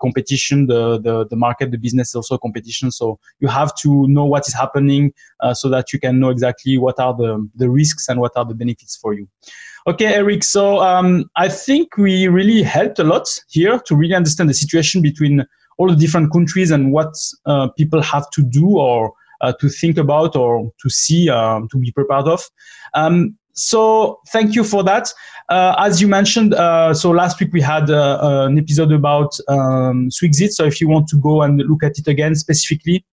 competition. 0.00 0.66
The, 0.66 0.98
the 1.00 1.26
the 1.26 1.36
market, 1.36 1.70
the 1.70 1.78
business 1.78 2.08
is 2.08 2.14
also 2.14 2.38
competition. 2.38 2.90
So 2.90 3.18
you 3.40 3.48
have 3.48 3.74
to 3.76 4.08
know 4.08 4.24
what 4.24 4.46
is 4.48 4.54
happening 4.54 5.12
uh, 5.40 5.54
so 5.54 5.68
that 5.68 5.92
you 5.92 6.00
can 6.00 6.18
know 6.20 6.30
exactly 6.30 6.78
what 6.78 6.98
are 6.98 7.14
the 7.14 7.48
the 7.54 7.70
risks 7.70 8.08
and 8.08 8.20
what 8.20 8.32
are 8.36 8.44
the 8.44 8.54
benefits 8.54 8.96
for 8.96 9.14
you. 9.14 9.28
Okay, 9.86 10.06
Erik. 10.06 10.42
So 10.42 10.80
um, 10.80 11.30
I 11.36 11.48
think 11.48 11.96
we 11.96 12.26
really 12.26 12.62
helped 12.62 12.98
a 12.98 13.04
lot 13.04 13.28
here 13.48 13.78
to 13.86 13.94
really 13.94 14.14
understand 14.14 14.50
the 14.50 14.54
situation 14.54 15.00
between 15.00 15.46
all 15.78 15.88
the 15.88 15.96
different 15.96 16.32
countries 16.32 16.70
and 16.70 16.90
what 16.92 17.14
uh, 17.44 17.68
people 17.68 18.02
have 18.02 18.28
to 18.30 18.42
do 18.42 18.78
or 18.78 19.12
uh, 19.42 19.52
to 19.60 19.68
think 19.68 19.96
about 19.96 20.34
or 20.34 20.72
to 20.82 20.90
see 20.90 21.28
um, 21.28 21.68
to 21.68 21.78
be 21.78 21.92
prepared 21.92 22.26
of. 22.26 22.48
Um, 22.94 23.36
so 23.56 24.20
thank 24.28 24.54
you 24.54 24.64
for 24.64 24.84
that. 24.84 25.12
Uh, 25.48 25.74
as 25.78 26.00
you 26.00 26.08
mentioned, 26.08 26.54
uh, 26.54 26.92
so 26.92 27.10
last 27.10 27.40
week 27.40 27.52
we 27.52 27.60
had 27.60 27.88
uh, 27.88 28.46
an 28.48 28.58
episode 28.58 28.92
about 28.92 29.38
um, 29.48 30.10
Swixit. 30.10 30.50
So 30.50 30.64
if 30.64 30.80
you 30.80 30.88
want 30.88 31.08
to 31.08 31.16
go 31.16 31.42
and 31.42 31.58
look 31.58 31.82
at 31.82 31.98
it 31.98 32.06
again 32.06 32.34
specifically, 32.34 33.04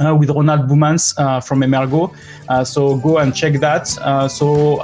uh, 0.00 0.14
with 0.14 0.30
Ronald 0.30 0.68
Boumans 0.68 1.14
uh, 1.18 1.40
from 1.40 1.60
Emergo. 1.60 2.14
Uh, 2.48 2.64
so 2.64 2.96
go 2.98 3.18
and 3.18 3.34
check 3.34 3.54
that. 3.60 3.96
Uh, 3.98 4.28
so 4.28 4.80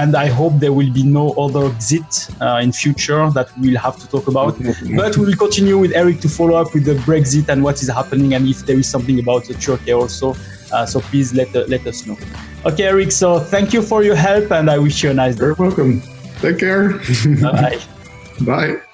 and 0.00 0.16
I 0.16 0.26
hope 0.26 0.54
there 0.58 0.72
will 0.72 0.92
be 0.92 1.02
no 1.02 1.32
other 1.32 1.66
exit 1.66 2.28
in 2.62 2.72
future 2.72 3.30
that 3.30 3.48
we'll 3.58 3.78
have 3.78 3.96
to 3.98 4.08
talk 4.08 4.28
about. 4.28 4.58
but 4.96 5.16
we 5.16 5.26
will 5.26 5.36
continue 5.36 5.78
with 5.78 5.92
Erik 5.92 6.20
to 6.20 6.28
follow 6.28 6.56
up 6.56 6.74
with 6.74 6.84
the 6.84 6.94
Brexit 7.06 7.48
and 7.48 7.62
what 7.62 7.82
is 7.82 7.88
happening 7.88 8.34
and 8.34 8.46
if 8.46 8.66
there 8.66 8.78
is 8.78 8.88
something 8.88 9.18
about 9.18 9.44
Turkey 9.60 9.92
also. 9.92 10.34
so 10.86 11.00
please 11.00 11.32
let 11.34 11.52
let 11.68 11.86
us 11.86 12.06
know. 12.06 12.16
Okay, 12.64 12.84
Erik. 12.84 13.12
So 13.12 13.38
thank 13.38 13.72
you 13.72 13.82
for 13.82 14.02
your 14.02 14.16
help 14.16 14.50
and 14.50 14.70
I 14.70 14.78
wish 14.78 15.02
you 15.02 15.10
a 15.10 15.14
nice 15.14 15.36
day. 15.36 15.46
You're 15.46 15.54
welcome. 15.54 16.02
Take 16.40 16.58
care. 16.58 16.88
Bye. 17.40 17.80
Bye. 18.40 18.85